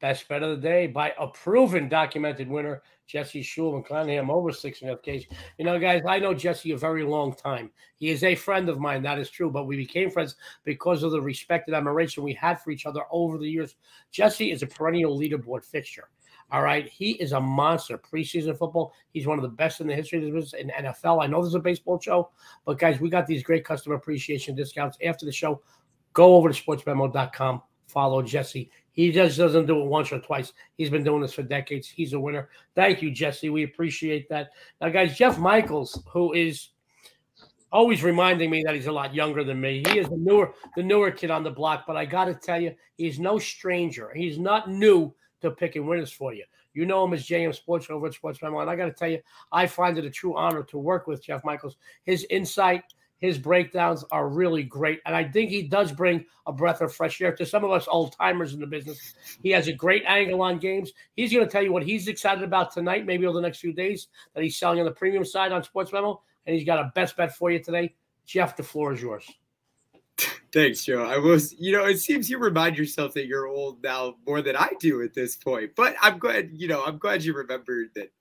Best 0.00 0.28
bet 0.28 0.42
of 0.42 0.50
the 0.50 0.68
day 0.68 0.86
by 0.86 1.14
a 1.18 1.26
proven 1.28 1.88
documented 1.88 2.48
winner, 2.48 2.82
Jesse 3.06 3.42
Schule 3.42 3.76
and 3.76 3.86
Cunningham 3.86 4.30
over 4.30 4.52
six 4.52 4.82
and 4.82 4.90
a 4.90 4.94
half 4.94 5.02
Ks. 5.02 5.26
You 5.58 5.64
know, 5.64 5.78
guys, 5.78 6.02
I 6.06 6.18
know 6.18 6.34
Jesse 6.34 6.72
a 6.72 6.76
very 6.76 7.04
long 7.04 7.34
time. 7.34 7.70
He 7.96 8.10
is 8.10 8.22
a 8.22 8.34
friend 8.34 8.68
of 8.68 8.78
mine, 8.78 9.02
that 9.02 9.18
is 9.18 9.30
true, 9.30 9.50
but 9.50 9.66
we 9.66 9.76
became 9.76 10.10
friends 10.10 10.36
because 10.64 11.02
of 11.02 11.12
the 11.12 11.20
respect 11.20 11.68
and 11.68 11.76
admiration 11.76 12.22
we 12.22 12.34
had 12.34 12.60
for 12.60 12.70
each 12.70 12.86
other 12.86 13.02
over 13.10 13.38
the 13.38 13.48
years. 13.48 13.76
Jesse 14.10 14.50
is 14.50 14.62
a 14.62 14.66
perennial 14.66 15.18
leaderboard 15.18 15.64
fixture. 15.64 16.08
All 16.50 16.62
right. 16.62 16.88
He 16.88 17.12
is 17.12 17.32
a 17.32 17.40
monster. 17.40 17.98
Preseason 17.98 18.56
football. 18.56 18.92
He's 19.12 19.26
one 19.26 19.38
of 19.38 19.42
the 19.42 19.48
best 19.48 19.80
in 19.80 19.86
the 19.86 19.94
history 19.94 20.18
of 20.18 20.24
this 20.24 20.32
business 20.32 20.60
in 20.60 20.84
NFL. 20.84 21.22
I 21.22 21.26
know 21.26 21.42
there's 21.42 21.54
a 21.54 21.60
baseball 21.60 21.98
show, 22.00 22.30
but 22.64 22.78
guys, 22.78 23.00
we 23.00 23.10
got 23.10 23.26
these 23.26 23.42
great 23.42 23.64
customer 23.64 23.96
appreciation 23.96 24.54
discounts 24.54 24.98
after 25.04 25.26
the 25.26 25.32
show. 25.32 25.62
Go 26.12 26.36
over 26.36 26.52
to 26.52 26.62
sportsmemo.com. 26.62 27.62
Follow 27.86 28.22
Jesse. 28.22 28.70
He 28.92 29.10
just 29.10 29.36
doesn't 29.36 29.66
do 29.66 29.80
it 29.80 29.86
once 29.86 30.12
or 30.12 30.20
twice. 30.20 30.52
He's 30.78 30.90
been 30.90 31.02
doing 31.02 31.20
this 31.20 31.32
for 31.32 31.42
decades. 31.42 31.88
He's 31.88 32.12
a 32.12 32.20
winner. 32.20 32.48
Thank 32.76 33.02
you, 33.02 33.10
Jesse. 33.10 33.50
We 33.50 33.64
appreciate 33.64 34.28
that. 34.28 34.50
Now, 34.80 34.88
guys, 34.90 35.18
Jeff 35.18 35.36
Michaels, 35.36 36.00
who 36.08 36.32
is 36.32 36.70
always 37.72 38.04
reminding 38.04 38.50
me 38.50 38.62
that 38.62 38.76
he's 38.76 38.86
a 38.86 38.92
lot 38.92 39.12
younger 39.12 39.42
than 39.42 39.60
me. 39.60 39.82
He 39.88 39.98
is 39.98 40.08
the 40.08 40.16
newer, 40.16 40.54
the 40.76 40.82
newer 40.82 41.10
kid 41.10 41.32
on 41.32 41.42
the 41.42 41.50
block. 41.50 41.84
But 41.88 41.96
I 41.96 42.06
got 42.06 42.26
to 42.26 42.34
tell 42.34 42.60
you, 42.60 42.72
he's 42.96 43.18
no 43.18 43.36
stranger. 43.36 44.12
He's 44.14 44.38
not 44.38 44.70
new 44.70 45.12
to 45.44 45.50
picking 45.50 45.86
winners 45.86 46.12
for 46.12 46.34
you. 46.34 46.44
You 46.74 46.86
know 46.86 47.04
him 47.04 47.14
as 47.14 47.26
JM 47.26 47.54
Sports 47.54 47.88
over 47.88 48.08
at 48.08 48.14
Sports 48.14 48.42
Memo. 48.42 48.58
And 48.58 48.68
I 48.68 48.76
got 48.76 48.86
to 48.86 48.92
tell 48.92 49.08
you, 49.08 49.20
I 49.52 49.66
find 49.66 49.96
it 49.96 50.04
a 50.04 50.10
true 50.10 50.36
honor 50.36 50.62
to 50.64 50.78
work 50.78 51.06
with 51.06 51.24
Jeff 51.24 51.44
Michaels. 51.44 51.76
His 52.04 52.26
insight, 52.30 52.82
his 53.18 53.38
breakdowns 53.38 54.04
are 54.10 54.28
really 54.28 54.64
great. 54.64 55.00
And 55.06 55.14
I 55.14 55.24
think 55.24 55.50
he 55.50 55.62
does 55.62 55.92
bring 55.92 56.24
a 56.46 56.52
breath 56.52 56.80
of 56.80 56.92
fresh 56.92 57.20
air 57.20 57.34
to 57.36 57.46
some 57.46 57.64
of 57.64 57.70
us 57.70 57.86
old 57.88 58.16
timers 58.18 58.54
in 58.54 58.60
the 58.60 58.66
business. 58.66 59.14
He 59.42 59.50
has 59.50 59.68
a 59.68 59.72
great 59.72 60.02
angle 60.06 60.42
on 60.42 60.58
games. 60.58 60.92
He's 61.14 61.32
going 61.32 61.46
to 61.46 61.50
tell 61.50 61.62
you 61.62 61.72
what 61.72 61.84
he's 61.84 62.08
excited 62.08 62.42
about 62.42 62.72
tonight, 62.72 63.06
maybe 63.06 63.24
over 63.26 63.36
the 63.36 63.42
next 63.42 63.60
few 63.60 63.72
days, 63.72 64.08
that 64.34 64.42
he's 64.42 64.58
selling 64.58 64.80
on 64.80 64.84
the 64.84 64.92
premium 64.92 65.24
side 65.24 65.52
on 65.52 65.62
Sports 65.62 65.92
Memo. 65.92 66.22
And 66.46 66.56
he's 66.56 66.66
got 66.66 66.80
a 66.80 66.92
best 66.94 67.16
bet 67.16 67.34
for 67.34 67.50
you 67.50 67.62
today. 67.62 67.94
Jeff, 68.26 68.56
the 68.56 68.62
floor 68.62 68.92
is 68.92 69.00
yours. 69.00 69.30
Thanks, 70.52 70.84
Joe. 70.84 71.04
I 71.04 71.18
was, 71.18 71.54
you 71.58 71.72
know, 71.72 71.84
it 71.84 71.98
seems 71.98 72.30
you 72.30 72.38
remind 72.38 72.76
yourself 72.78 73.14
that 73.14 73.26
you're 73.26 73.46
old 73.46 73.82
now 73.82 74.16
more 74.26 74.42
than 74.42 74.56
I 74.56 74.70
do 74.80 75.02
at 75.02 75.14
this 75.14 75.36
point. 75.36 75.72
But 75.76 75.96
I'm 76.00 76.18
glad, 76.18 76.50
you 76.52 76.68
know, 76.68 76.84
I'm 76.84 76.98
glad 76.98 77.24
you 77.24 77.32
remembered 77.34 77.90
that 77.94 78.12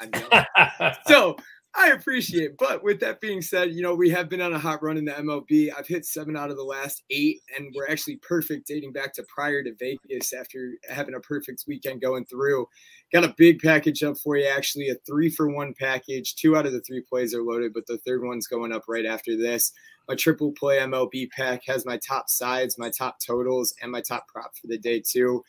I'm 0.00 0.10
young. 0.12 0.94
so 1.06 1.36
I 1.74 1.90
appreciate 1.90 2.42
it. 2.42 2.56
But 2.58 2.82
with 2.82 2.98
that 3.00 3.20
being 3.20 3.40
said, 3.40 3.72
you 3.72 3.82
know, 3.82 3.94
we 3.94 4.10
have 4.10 4.28
been 4.28 4.40
on 4.40 4.52
a 4.52 4.58
hot 4.58 4.82
run 4.82 4.96
in 4.96 5.04
the 5.04 5.12
MLB. 5.12 5.70
I've 5.76 5.86
hit 5.86 6.04
seven 6.04 6.36
out 6.36 6.50
of 6.50 6.56
the 6.56 6.64
last 6.64 7.04
eight, 7.10 7.42
and 7.56 7.72
we're 7.74 7.88
actually 7.88 8.16
perfect 8.16 8.66
dating 8.66 8.92
back 8.92 9.14
to 9.14 9.24
prior 9.32 9.62
to 9.62 9.72
Vegas 9.78 10.32
after 10.32 10.72
having 10.88 11.14
a 11.14 11.20
perfect 11.20 11.64
weekend 11.68 12.00
going 12.00 12.24
through. 12.24 12.66
Got 13.12 13.24
a 13.24 13.34
big 13.36 13.60
package 13.60 14.02
up 14.02 14.18
for 14.18 14.36
you, 14.36 14.46
actually, 14.46 14.88
a 14.88 14.96
three 15.06 15.30
for 15.30 15.48
one 15.48 15.72
package. 15.78 16.34
Two 16.34 16.56
out 16.56 16.66
of 16.66 16.72
the 16.72 16.80
three 16.80 17.02
plays 17.02 17.34
are 17.34 17.42
loaded, 17.42 17.72
but 17.72 17.86
the 17.86 17.98
third 17.98 18.24
one's 18.24 18.48
going 18.48 18.72
up 18.72 18.82
right 18.88 19.06
after 19.06 19.36
this. 19.36 19.72
My 20.08 20.16
triple 20.16 20.50
play 20.50 20.78
MLB 20.78 21.30
pack 21.30 21.62
has 21.66 21.86
my 21.86 21.98
top 21.98 22.28
sides, 22.28 22.78
my 22.78 22.90
top 22.90 23.18
totals, 23.24 23.72
and 23.80 23.92
my 23.92 24.00
top 24.00 24.26
prop 24.26 24.56
for 24.56 24.66
the 24.66 24.78
day, 24.78 25.00
too 25.06 25.44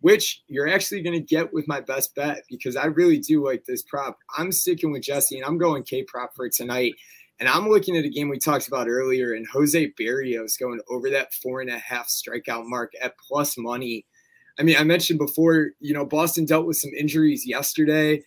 which 0.00 0.42
you're 0.46 0.68
actually 0.68 1.02
going 1.02 1.18
to 1.18 1.34
get 1.34 1.52
with 1.52 1.66
my 1.68 1.80
best 1.80 2.14
bet 2.14 2.42
because 2.50 2.76
I 2.76 2.86
really 2.86 3.18
do 3.18 3.44
like 3.44 3.64
this 3.64 3.82
prop. 3.82 4.18
I'm 4.36 4.52
sticking 4.52 4.92
with 4.92 5.02
Jesse 5.02 5.36
and 5.36 5.44
I'm 5.44 5.58
going 5.58 5.82
K 5.82 6.04
prop 6.04 6.34
for 6.34 6.48
tonight. 6.48 6.94
And 7.38 7.48
I'm 7.48 7.68
looking 7.68 7.96
at 7.96 8.04
a 8.04 8.08
game 8.08 8.28
we 8.28 8.38
talked 8.38 8.68
about 8.68 8.88
earlier 8.88 9.34
and 9.34 9.46
Jose 9.52 9.92
Berrios 10.00 10.58
going 10.58 10.80
over 10.88 11.10
that 11.10 11.34
four 11.34 11.60
and 11.60 11.70
a 11.70 11.78
half 11.78 12.08
strikeout 12.08 12.66
mark 12.66 12.92
at 13.00 13.14
plus 13.18 13.58
money. 13.58 14.06
I 14.58 14.62
mean, 14.62 14.76
I 14.78 14.84
mentioned 14.84 15.18
before, 15.18 15.70
you 15.80 15.92
know, 15.92 16.06
Boston 16.06 16.46
dealt 16.46 16.66
with 16.66 16.78
some 16.78 16.92
injuries 16.98 17.46
yesterday. 17.46 18.22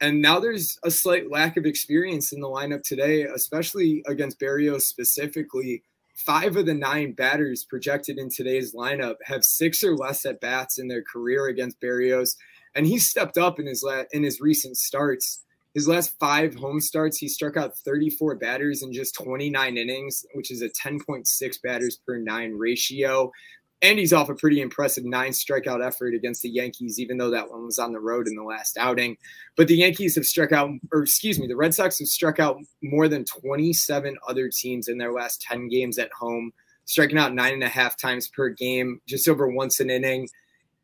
And 0.00 0.20
now 0.20 0.38
there's 0.38 0.78
a 0.84 0.90
slight 0.90 1.30
lack 1.30 1.56
of 1.56 1.66
experience 1.66 2.32
in 2.32 2.40
the 2.40 2.48
lineup 2.48 2.82
today, 2.82 3.22
especially 3.22 4.02
against 4.06 4.40
Berrios 4.40 4.82
specifically 4.82 5.82
five 6.14 6.56
of 6.56 6.66
the 6.66 6.74
nine 6.74 7.12
batters 7.12 7.64
projected 7.64 8.18
in 8.18 8.28
today's 8.28 8.74
lineup 8.74 9.16
have 9.24 9.44
six 9.44 9.82
or 9.82 9.96
less 9.96 10.24
at 10.24 10.40
bats 10.40 10.78
in 10.78 10.88
their 10.88 11.02
career 11.02 11.46
against 11.46 11.80
Berrios, 11.80 12.36
and 12.74 12.86
he 12.86 12.98
stepped 12.98 13.38
up 13.38 13.58
in 13.58 13.66
his 13.66 13.82
la- 13.82 14.04
in 14.12 14.22
his 14.22 14.40
recent 14.40 14.76
starts. 14.76 15.44
His 15.74 15.88
last 15.88 16.14
five 16.20 16.54
home 16.54 16.80
starts, 16.80 17.16
he 17.16 17.28
struck 17.28 17.56
out 17.56 17.78
34 17.78 18.36
batters 18.36 18.82
in 18.82 18.92
just 18.92 19.14
29 19.14 19.78
innings, 19.78 20.22
which 20.34 20.50
is 20.50 20.60
a 20.60 20.68
10.6 20.68 21.62
batters 21.62 21.98
per 22.06 22.18
nine 22.18 22.52
ratio. 22.52 23.32
And 23.82 23.98
he's 23.98 24.12
off 24.12 24.28
a 24.28 24.34
pretty 24.34 24.60
impressive 24.60 25.04
nine 25.04 25.32
strikeout 25.32 25.84
effort 25.84 26.14
against 26.14 26.42
the 26.42 26.48
Yankees, 26.48 27.00
even 27.00 27.18
though 27.18 27.30
that 27.30 27.50
one 27.50 27.64
was 27.64 27.80
on 27.80 27.92
the 27.92 27.98
road 27.98 28.28
in 28.28 28.36
the 28.36 28.42
last 28.44 28.78
outing. 28.78 29.16
But 29.56 29.66
the 29.66 29.76
Yankees 29.76 30.14
have 30.14 30.24
struck 30.24 30.52
out, 30.52 30.70
or 30.92 31.02
excuse 31.02 31.40
me, 31.40 31.48
the 31.48 31.56
Red 31.56 31.74
Sox 31.74 31.98
have 31.98 32.06
struck 32.06 32.38
out 32.38 32.58
more 32.80 33.08
than 33.08 33.24
27 33.24 34.16
other 34.28 34.48
teams 34.48 34.86
in 34.86 34.98
their 34.98 35.12
last 35.12 35.42
10 35.42 35.68
games 35.68 35.98
at 35.98 36.12
home, 36.12 36.52
striking 36.84 37.18
out 37.18 37.34
nine 37.34 37.54
and 37.54 37.64
a 37.64 37.68
half 37.68 37.96
times 37.96 38.28
per 38.28 38.50
game, 38.50 39.00
just 39.08 39.28
over 39.28 39.48
once 39.48 39.80
an 39.80 39.90
inning. 39.90 40.28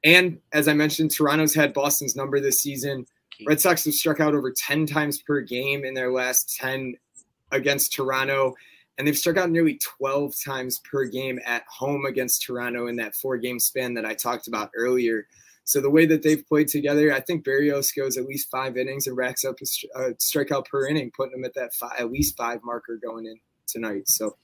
And 0.02 0.38
as 0.52 0.66
I 0.66 0.74
mentioned, 0.74 1.12
Toronto's 1.12 1.54
had 1.54 1.72
Boston's 1.72 2.16
number 2.16 2.40
this 2.40 2.60
season. 2.60 3.06
Red 3.46 3.60
Sox 3.60 3.84
have 3.84 3.94
struck 3.94 4.18
out 4.18 4.34
over 4.34 4.52
10 4.52 4.86
times 4.86 5.22
per 5.22 5.40
game 5.40 5.84
in 5.84 5.94
their 5.94 6.12
last 6.12 6.56
10 6.58 6.94
against 7.52 7.92
Toronto. 7.92 8.54
And 8.98 9.06
they've 9.06 9.16
struck 9.16 9.36
out 9.36 9.50
nearly 9.50 9.78
12 9.98 10.34
times 10.44 10.80
per 10.80 11.04
game 11.04 11.38
at 11.46 11.62
home 11.68 12.04
against 12.04 12.42
Toronto 12.42 12.88
in 12.88 12.96
that 12.96 13.14
four 13.14 13.38
game 13.38 13.60
span 13.60 13.94
that 13.94 14.04
I 14.04 14.14
talked 14.14 14.48
about 14.48 14.70
earlier. 14.76 15.26
So 15.62 15.80
the 15.80 15.90
way 15.90 16.04
that 16.06 16.22
they've 16.22 16.44
played 16.46 16.68
together, 16.68 17.12
I 17.12 17.20
think 17.20 17.44
Berrios 17.44 17.94
goes 17.94 18.16
at 18.16 18.24
least 18.24 18.50
five 18.50 18.76
innings 18.76 19.06
and 19.06 19.16
racks 19.16 19.44
up 19.44 19.56
a, 19.60 20.00
a 20.00 20.14
strikeout 20.14 20.66
per 20.66 20.88
inning, 20.88 21.12
putting 21.14 21.38
him 21.38 21.44
at 21.44 21.54
that 21.54 21.74
five, 21.74 21.92
at 21.98 22.10
least 22.10 22.36
five 22.36 22.60
marker 22.64 22.96
going 22.96 23.26
in 23.26 23.38
tonight. 23.66 24.08
So 24.08 24.36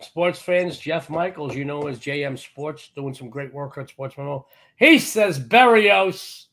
sports 0.00 0.40
fans, 0.40 0.78
Jeff 0.78 1.10
Michaels, 1.10 1.54
you 1.54 1.64
know, 1.64 1.86
as 1.86 1.98
JM 1.98 2.38
Sports, 2.38 2.90
doing 2.96 3.14
some 3.14 3.30
great 3.30 3.52
work 3.52 3.78
at 3.78 3.90
Sports 3.90 4.16
Memo. 4.16 4.46
He 4.76 4.98
says 4.98 5.38
Berrios. 5.38 6.46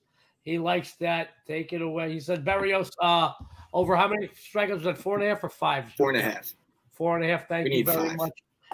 He 0.44 0.60
likes 0.60 0.94
that. 0.96 1.30
Take 1.48 1.74
it 1.74 1.82
away. 1.82 2.12
He 2.12 2.20
said 2.20 2.46
Berrios 2.46 2.92
Uh, 3.02 3.32
over 3.74 3.96
how 3.96 4.08
many 4.08 4.28
strikeouts 4.28 4.74
was 4.76 4.84
that? 4.84 4.98
Four 4.98 5.16
and 5.16 5.24
a 5.24 5.30
half 5.30 5.44
or 5.44 5.50
five? 5.50 5.90
Four 5.94 6.12
and 6.12 6.20
a 6.20 6.22
half. 6.22 6.54
Four 6.94 7.18
and 7.18 7.26
a 7.26 7.28
half. 7.28 7.48
Thank 7.48 7.70
you 7.70 7.84
very 7.84 8.10
five. 8.10 8.18
much. 8.18 8.32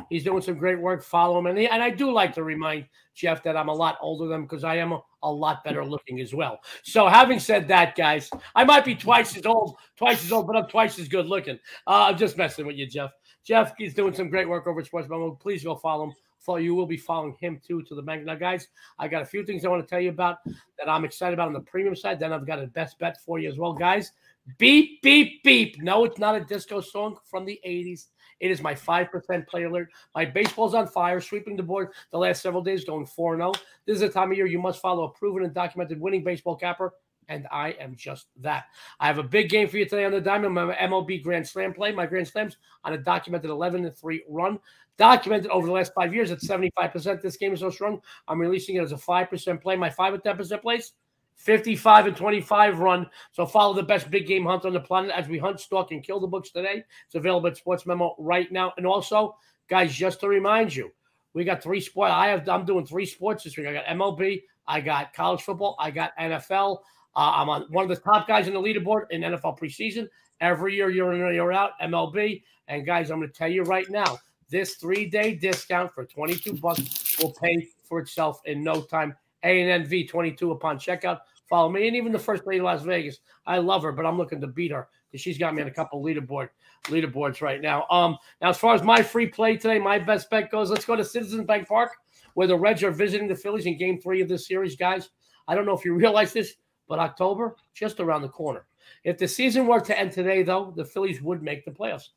He's 0.10 0.24
doing 0.24 0.42
some 0.42 0.58
great 0.58 0.80
work. 0.80 1.04
Follow 1.04 1.38
him, 1.40 1.48
and, 1.48 1.58
he, 1.58 1.68
and 1.68 1.84
I 1.84 1.90
do 1.90 2.12
like 2.12 2.34
to 2.36 2.44
remind 2.44 2.86
Jeff 3.16 3.44
that 3.44 3.58
I'm 3.58 3.68
a 3.68 3.74
lot 3.74 3.98
older 4.02 4.28
than 4.28 4.36
him 4.36 4.42
because 4.44 4.64
I 4.64 4.76
am 4.76 4.94
a, 4.94 5.02
a, 5.24 5.32
lot 5.32 5.64
better 5.66 5.84
looking 5.84 6.22
as 6.22 6.34
well. 6.34 6.62
So, 6.84 7.08
having 7.08 7.40
said 7.40 7.68
that, 7.68 7.96
guys, 7.96 8.30
I 8.56 8.64
might 8.64 8.86
be 8.86 8.96
twice 8.96 9.36
as 9.36 9.46
old, 9.46 9.76
twice 9.98 10.24
as 10.24 10.32
old, 10.32 10.48
but 10.48 10.56
I'm 10.56 10.68
twice 10.68 10.98
as 11.00 11.10
good 11.10 11.26
looking. 11.26 11.60
Uh, 11.86 12.08
I'm 12.08 12.18
just 12.18 12.38
messing 12.38 12.66
with 12.66 12.78
you, 12.78 12.88
Jeff. 12.88 13.12
Jeff 13.44 13.74
is 13.80 13.94
doing 13.94 14.14
some 14.14 14.30
great 14.30 14.48
work 14.48 14.68
over 14.68 14.80
at 14.80 14.86
Sports 14.86 15.10
Memo. 15.10 15.32
Please 15.32 15.64
go 15.64 15.76
follow 15.76 16.06
him. 16.06 16.14
Follow 16.40 16.60
you 16.60 16.74
will 16.74 16.86
be 16.86 16.98
following 16.98 17.36
him 17.40 17.60
too 17.66 17.82
to 17.84 17.96
the 17.96 18.02
bank. 18.02 18.24
Now, 18.24 18.36
guys, 18.36 18.68
I 18.98 19.08
got 19.10 19.22
a 19.22 19.26
few 19.26 19.46
things 19.46 19.66
I 19.66 19.70
want 19.70 19.86
to 19.86 19.90
tell 19.90 20.00
you 20.00 20.10
about 20.10 20.38
that 20.78 20.88
I'm 20.88 21.04
excited 21.04 21.34
about 21.34 21.48
on 21.48 21.54
the 21.54 21.60
premium 21.62 21.96
side. 21.96 22.20
Then 22.20 22.32
I've 22.32 22.48
got 22.48 22.64
a 22.64 22.68
best 22.68 22.98
bet 22.98 23.18
for 23.26 23.40
you 23.40 23.50
as 23.50 23.58
well, 23.58 23.74
guys. 23.74 24.14
Beep, 24.58 25.02
beep, 25.02 25.44
beep. 25.44 25.82
No, 25.82 26.06
it's 26.06 26.18
not 26.18 26.36
a 26.36 26.44
disco 26.44 26.82
song 26.82 27.18
from 27.24 27.46
the 27.46 27.60
80s. 27.66 28.08
It 28.40 28.52
is 28.52 28.62
my 28.62 28.74
5% 28.74 29.48
play 29.48 29.64
alert. 29.64 29.90
My 30.16 30.26
baseball's 30.26 30.74
on 30.74 30.88
fire, 30.88 31.20
sweeping 31.20 31.58
the 31.58 31.64
board 31.64 31.90
the 32.12 32.18
last 32.18 32.42
several 32.42 32.64
days, 32.64 32.86
going 32.86 33.06
4 33.06 33.36
0. 33.38 33.52
This 33.86 33.98
is 33.98 34.02
a 34.02 34.10
time 34.10 34.32
of 34.32 34.38
year 34.38 34.48
you 34.48 34.60
must 34.60 34.82
follow 34.82 35.04
a 35.04 35.10
proven 35.10 35.44
and 35.44 35.54
documented 35.54 36.00
winning 36.00 36.24
baseball 36.24 36.56
capper, 36.56 36.94
and 37.28 37.48
I 37.52 37.72
am 37.72 37.96
just 37.96 38.28
that. 38.42 38.66
I 39.00 39.08
have 39.08 39.18
a 39.18 39.24
big 39.24 39.50
game 39.50 39.68
for 39.68 39.78
you 39.78 39.86
today 39.86 40.06
on 40.06 40.12
the 40.12 40.22
Diamond, 40.22 40.56
my 40.56 40.74
MLB 40.76 41.22
Grand 41.22 41.48
Slam 41.48 41.74
play. 41.74 41.92
My 41.92 42.06
Grand 42.06 42.28
Slams 42.28 42.58
on 42.84 42.94
a 42.94 42.98
documented 42.98 43.50
11 43.50 43.92
3 43.92 44.24
run. 44.30 44.60
Documented 44.98 45.50
over 45.52 45.66
the 45.66 45.74
last 45.74 45.94
five 45.94 46.14
years 46.14 46.32
at 46.32 46.40
75%. 46.40 47.22
This 47.22 47.38
game 47.38 47.54
is 47.54 47.62
so 47.62 47.70
strong, 47.70 48.02
I'm 48.28 48.40
releasing 48.40 48.76
it 48.76 48.84
as 48.84 48.92
a 48.92 48.98
5% 48.98 49.62
play. 49.62 49.76
My 49.76 49.90
5 49.90 50.16
and 50.16 50.24
10% 50.24 50.62
plays 50.62 50.94
55 51.40 52.08
and 52.08 52.18
25 52.18 52.80
run. 52.80 53.10
So 53.32 53.46
follow 53.46 53.74
the 53.74 53.82
best 53.82 54.12
big 54.12 54.28
game 54.28 54.46
hunt 54.46 54.66
on 54.66 54.74
the 54.74 54.80
planet 54.80 55.12
as 55.12 55.28
we 55.28 55.38
hunt, 55.38 55.60
stalk, 55.60 55.92
and 55.92 56.04
kill 56.04 56.20
the 56.20 56.28
books 56.28 56.52
today. 56.52 56.84
It's 57.06 57.16
available 57.16 57.48
at 57.48 57.58
Sports 57.58 57.86
Memo 57.86 58.14
right 58.20 58.52
now. 58.52 58.74
And 58.78 58.86
also, 58.86 59.38
guys, 59.70 59.94
just 59.96 60.20
to 60.20 60.28
remind 60.28 60.76
you, 60.76 60.92
we 61.34 61.46
got 61.46 61.64
three 61.64 61.80
sports. 61.80 62.12
I 62.14 62.28
have 62.28 62.48
I'm 62.50 62.66
doing 62.66 62.86
three 62.86 63.06
sports 63.06 63.46
this 63.46 63.56
week. 63.56 63.68
I 63.68 63.74
got 63.74 63.86
MLB, 63.86 64.44
I 64.68 64.82
got 64.82 65.14
college 65.14 65.42
football, 65.42 65.78
I 65.80 65.92
got 65.92 66.12
NFL. 66.20 66.80
Uh, 67.16 67.32
I'm 67.36 67.50
on 67.50 67.62
one 67.70 67.84
of 67.84 67.90
the 67.90 67.96
top 67.96 68.28
guys 68.28 68.48
in 68.48 68.54
the 68.54 68.62
leaderboard 68.62 69.06
in 69.10 69.22
NFL 69.22 69.58
preseason. 69.58 70.10
Every 70.42 70.76
year 70.76 70.90
you're 70.90 71.14
in 71.14 71.36
you're 71.36 71.54
out, 71.54 71.72
MLB. 71.82 72.44
And 72.68 72.86
guys, 72.86 73.12
I'm 73.12 73.20
going 73.20 73.30
to 73.30 73.36
tell 73.36 73.50
you 73.50 73.64
right 73.64 73.90
now, 73.90 74.20
this 74.50 74.76
three-day 74.76 75.36
discount 75.36 75.94
for 75.94 76.06
22 76.06 76.54
bucks 76.54 77.18
will 77.20 77.32
pay 77.32 77.68
for 77.84 78.00
itself 78.00 78.42
in 78.46 78.64
no 78.64 78.82
time. 78.82 79.16
ANNV 79.44 80.10
22 80.10 80.52
upon 80.52 80.78
checkout. 80.78 81.20
Follow 81.50 81.70
me. 81.70 81.88
And 81.88 81.96
even 81.96 82.12
the 82.12 82.20
first 82.20 82.46
lady 82.46 82.60
of 82.60 82.66
Las 82.66 82.84
Vegas. 82.84 83.20
I 83.46 83.58
love 83.58 83.82
her, 83.84 83.92
but 83.92 84.06
I'm 84.06 84.18
looking 84.18 84.40
to 84.42 84.48
beat 84.48 84.72
her 84.72 84.88
because 85.10 85.22
she's 85.22 85.38
got 85.38 85.56
me 85.56 85.62
on 85.62 85.68
a 85.68 85.72
couple 85.72 86.04
leaderboard 86.04 86.50
leaderboards 86.86 87.42
right 87.42 87.62
now. 87.62 87.86
Um, 87.90 88.18
now 88.42 88.50
as 88.50 88.58
far 88.58 88.76
as 88.76 88.84
my 88.84 89.02
free 89.02 89.28
play 89.28 89.58
today, 89.58 89.80
my 89.80 89.98
best 89.98 90.30
bet 90.30 90.52
goes. 90.52 90.70
Let's 90.70 90.86
go 90.86 90.96
to 90.96 91.04
Citizens 91.04 91.46
Bank 91.46 91.68
Park, 91.68 91.92
where 92.36 92.48
the 92.48 92.58
Reds 92.58 92.84
are 92.84 92.92
visiting 92.92 93.28
the 93.28 93.36
Phillies 93.36 93.66
in 93.66 93.78
Game 93.78 94.00
Three 94.00 94.22
of 94.22 94.30
this 94.30 94.48
series, 94.48 94.76
guys. 94.76 95.10
I 95.48 95.56
don't 95.56 95.66
know 95.66 95.76
if 95.76 95.84
you 95.84 95.94
realize 95.96 96.34
this, 96.34 96.56
but 96.88 97.00
October 97.00 97.56
just 97.74 98.00
around 98.00 98.22
the 98.22 98.30
corner. 98.30 98.66
If 99.04 99.18
the 99.18 99.28
season 99.28 99.68
were 99.68 99.82
to 99.82 100.00
end 100.00 100.12
today, 100.12 100.44
though, 100.44 100.74
the 100.76 100.86
Phillies 100.86 101.22
would 101.22 101.42
make 101.42 101.66
the 101.66 101.72
playoffs. 101.72 102.10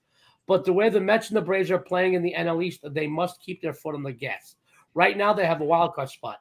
But 0.46 0.64
the 0.64 0.72
way 0.72 0.88
the 0.88 1.00
Mets 1.00 1.28
and 1.28 1.36
the 1.36 1.42
Braves 1.42 1.70
are 1.70 1.78
playing 1.78 2.14
in 2.14 2.22
the 2.22 2.34
NL 2.36 2.64
East, 2.64 2.80
they 2.90 3.06
must 3.06 3.40
keep 3.40 3.62
their 3.62 3.72
foot 3.72 3.94
on 3.94 4.02
the 4.02 4.12
gas. 4.12 4.56
Right 4.94 5.16
now, 5.16 5.32
they 5.32 5.46
have 5.46 5.60
a 5.60 5.64
wild 5.64 5.94
card 5.94 6.10
spot 6.10 6.40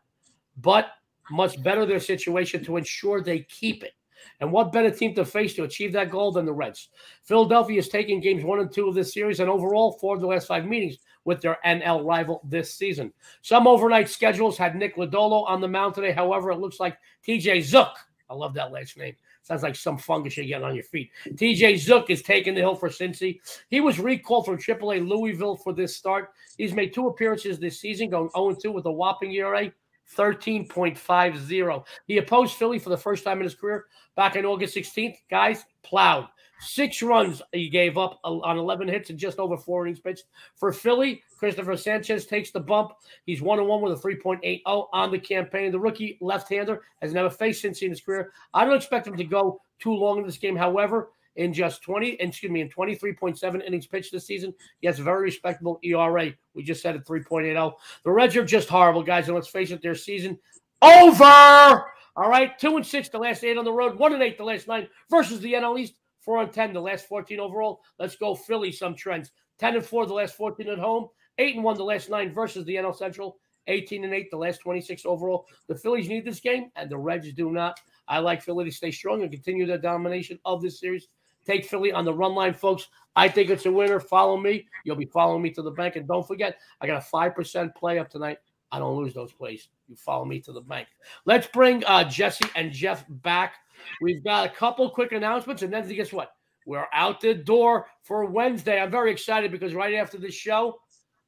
but 0.57 0.87
must 1.31 1.63
better 1.63 1.85
their 1.85 1.99
situation 1.99 2.63
to 2.65 2.77
ensure 2.77 3.21
they 3.21 3.39
keep 3.39 3.83
it. 3.83 3.93
And 4.39 4.51
what 4.51 4.71
better 4.71 4.91
team 4.91 5.15
to 5.15 5.25
face 5.25 5.55
to 5.55 5.63
achieve 5.63 5.93
that 5.93 6.11
goal 6.11 6.31
than 6.31 6.45
the 6.45 6.53
Reds? 6.53 6.89
Philadelphia 7.23 7.79
is 7.79 7.89
taking 7.89 8.19
games 8.19 8.43
one 8.43 8.59
and 8.59 8.71
two 8.71 8.87
of 8.87 8.95
this 8.95 9.13
series, 9.13 9.39
and 9.39 9.49
overall, 9.49 9.93
four 9.93 10.15
of 10.15 10.21
the 10.21 10.27
last 10.27 10.47
five 10.47 10.65
meetings 10.65 10.97
with 11.25 11.41
their 11.41 11.57
NL 11.65 12.05
rival 12.05 12.41
this 12.43 12.73
season. 12.73 13.13
Some 13.41 13.67
overnight 13.67 14.09
schedules 14.09 14.57
had 14.57 14.75
Nick 14.75 14.95
Lodolo 14.95 15.47
on 15.47 15.61
the 15.61 15.67
mound 15.67 15.95
today. 15.95 16.11
However, 16.11 16.51
it 16.51 16.59
looks 16.59 16.79
like 16.79 16.97
TJ 17.25 17.63
Zook, 17.63 17.93
I 18.29 18.33
love 18.33 18.53
that 18.55 18.71
last 18.71 18.97
name. 18.97 19.15
Sounds 19.43 19.63
like 19.63 19.75
some 19.75 19.97
fungus 19.97 20.37
you're 20.37 20.45
getting 20.45 20.63
on 20.63 20.75
your 20.75 20.85
feet. 20.85 21.11
TJ 21.27 21.79
Zook 21.79 22.09
is 22.09 22.21
taking 22.21 22.53
the 22.53 22.61
hill 22.61 22.75
for 22.75 22.89
Cincy. 22.89 23.39
He 23.69 23.81
was 23.81 23.99
recalled 23.99 24.45
from 24.45 24.57
AAA 24.57 25.07
Louisville 25.07 25.57
for 25.57 25.73
this 25.73 25.97
start. 25.97 26.29
He's 26.57 26.73
made 26.73 26.93
two 26.93 27.07
appearances 27.07 27.59
this 27.59 27.79
season, 27.79 28.09
going 28.09 28.29
0 28.29 28.55
2 28.55 28.71
with 28.71 28.85
a 28.85 28.91
whopping 28.91 29.33
ERA 29.33 29.71
13.50. 30.17 31.85
He 32.07 32.17
opposed 32.17 32.55
Philly 32.55 32.79
for 32.79 32.89
the 32.89 32.97
first 32.97 33.23
time 33.23 33.37
in 33.37 33.43
his 33.43 33.55
career 33.55 33.85
back 34.15 34.35
on 34.35 34.45
August 34.45 34.75
16th. 34.75 35.17
Guys, 35.29 35.65
plowed. 35.83 36.27
Six 36.63 37.01
runs 37.01 37.41
he 37.51 37.69
gave 37.69 37.97
up 37.97 38.19
on 38.23 38.57
11 38.57 38.87
hits 38.87 39.09
and 39.09 39.17
just 39.17 39.39
over 39.39 39.57
four 39.57 39.87
innings 39.87 39.99
pitched. 39.99 40.25
For 40.55 40.71
Philly, 40.71 41.23
Christopher 41.39 41.75
Sanchez 41.75 42.27
takes 42.27 42.51
the 42.51 42.59
bump. 42.59 42.91
He's 43.25 43.41
one 43.41 43.57
and 43.57 43.67
one 43.67 43.81
with 43.81 43.93
a 43.93 44.07
3.80 44.07 44.61
on 44.93 45.11
the 45.11 45.17
campaign. 45.17 45.71
The 45.71 45.79
rookie 45.79 46.19
left-hander 46.21 46.81
has 47.01 47.13
never 47.13 47.31
faced 47.31 47.63
Cincy 47.63 47.83
in 47.83 47.89
his 47.89 48.01
career. 48.01 48.31
I 48.53 48.63
don't 48.63 48.75
expect 48.75 49.07
him 49.07 49.17
to 49.17 49.23
go 49.23 49.59
too 49.79 49.93
long 49.93 50.19
in 50.19 50.25
this 50.25 50.37
game. 50.37 50.55
However, 50.55 51.09
in 51.35 51.53
just 51.53 51.81
20, 51.83 52.13
excuse 52.19 52.51
me, 52.51 52.61
in 52.61 52.69
23.7 52.69 53.65
innings 53.65 53.87
pitched 53.87 54.11
this 54.11 54.27
season. 54.27 54.53
He 54.79 54.87
has 54.87 54.99
a 54.99 55.03
very 55.03 55.23
respectable 55.23 55.79
ERA. 55.83 56.31
We 56.53 56.63
just 56.63 56.81
said 56.81 56.95
at 56.95 57.05
3.80. 57.05 57.73
The 58.03 58.11
Reds 58.11 58.35
are 58.35 58.45
just 58.45 58.69
horrible, 58.69 59.03
guys. 59.03 59.27
And 59.27 59.35
let's 59.35 59.47
face 59.47 59.71
it, 59.71 59.81
their 59.81 59.95
season 59.95 60.37
over. 60.81 61.85
All 62.15 62.29
right, 62.29 62.59
two 62.59 62.75
and 62.75 62.85
six 62.85 63.07
the 63.07 63.17
last 63.17 63.43
eight 63.43 63.57
on 63.57 63.63
the 63.63 63.71
road, 63.71 63.97
one 63.97 64.13
and 64.13 64.21
eight 64.21 64.37
the 64.37 64.43
last 64.43 64.67
nine 64.67 64.87
versus 65.09 65.39
the 65.39 65.53
NL 65.53 65.79
East, 65.79 65.93
four 66.19 66.41
and 66.41 66.51
ten 66.51 66.73
the 66.73 66.81
last 66.81 67.07
14 67.07 67.39
overall. 67.39 67.81
Let's 67.99 68.17
go 68.17 68.35
Philly. 68.35 68.71
Some 68.73 68.95
trends: 68.95 69.31
ten 69.57 69.75
and 69.75 69.85
four 69.85 70.05
the 70.05 70.13
last 70.13 70.35
14 70.35 70.67
at 70.67 70.77
home, 70.77 71.07
eight 71.37 71.55
and 71.55 71.63
one 71.63 71.77
the 71.77 71.85
last 71.85 72.09
nine 72.09 72.33
versus 72.33 72.65
the 72.65 72.75
NL 72.75 72.93
Central, 72.93 73.37
18 73.67 74.03
and 74.03 74.13
eight 74.13 74.29
the 74.29 74.37
last 74.37 74.59
26 74.59 75.05
overall. 75.05 75.47
The 75.67 75.75
Phillies 75.75 76.09
need 76.09 76.25
this 76.25 76.41
game, 76.41 76.69
and 76.75 76.89
the 76.89 76.97
Reds 76.97 77.31
do 77.31 77.49
not. 77.49 77.79
I 78.09 78.19
like 78.19 78.41
Philly 78.41 78.65
to 78.65 78.71
stay 78.71 78.91
strong 78.91 79.21
and 79.21 79.31
continue 79.31 79.65
their 79.65 79.77
domination 79.77 80.37
of 80.43 80.61
this 80.61 80.81
series. 80.81 81.07
Take 81.51 81.65
Philly 81.65 81.91
on 81.91 82.05
the 82.05 82.13
run 82.13 82.33
line, 82.33 82.53
folks. 82.53 82.87
I 83.13 83.27
think 83.27 83.49
it's 83.49 83.65
a 83.65 83.71
winner. 83.71 83.99
Follow 83.99 84.37
me. 84.37 84.69
You'll 84.85 84.95
be 84.95 85.03
following 85.03 85.41
me 85.41 85.49
to 85.49 85.61
the 85.61 85.71
bank. 85.71 85.97
And 85.97 86.07
don't 86.07 86.25
forget, 86.25 86.55
I 86.79 86.87
got 86.87 87.03
a 87.03 87.05
5% 87.05 87.75
play 87.75 87.99
up 87.99 88.09
tonight. 88.09 88.37
I 88.71 88.79
don't 88.79 88.95
lose 88.95 89.13
those 89.13 89.33
plays. 89.33 89.67
You 89.89 89.97
follow 89.97 90.23
me 90.23 90.39
to 90.39 90.53
the 90.53 90.61
bank. 90.61 90.87
Let's 91.25 91.47
bring 91.47 91.83
uh, 91.83 92.05
Jesse 92.05 92.45
and 92.55 92.71
Jeff 92.71 93.03
back. 93.09 93.55
We've 94.01 94.23
got 94.23 94.45
a 94.45 94.49
couple 94.49 94.89
quick 94.89 95.11
announcements. 95.11 95.61
And 95.61 95.73
then 95.73 95.85
guess 95.89 96.13
what? 96.13 96.31
We're 96.65 96.87
out 96.93 97.19
the 97.19 97.33
door 97.33 97.87
for 98.01 98.23
Wednesday. 98.23 98.79
I'm 98.79 98.89
very 98.89 99.11
excited 99.11 99.51
because 99.51 99.73
right 99.73 99.95
after 99.95 100.17
this 100.17 100.33
show, 100.33 100.79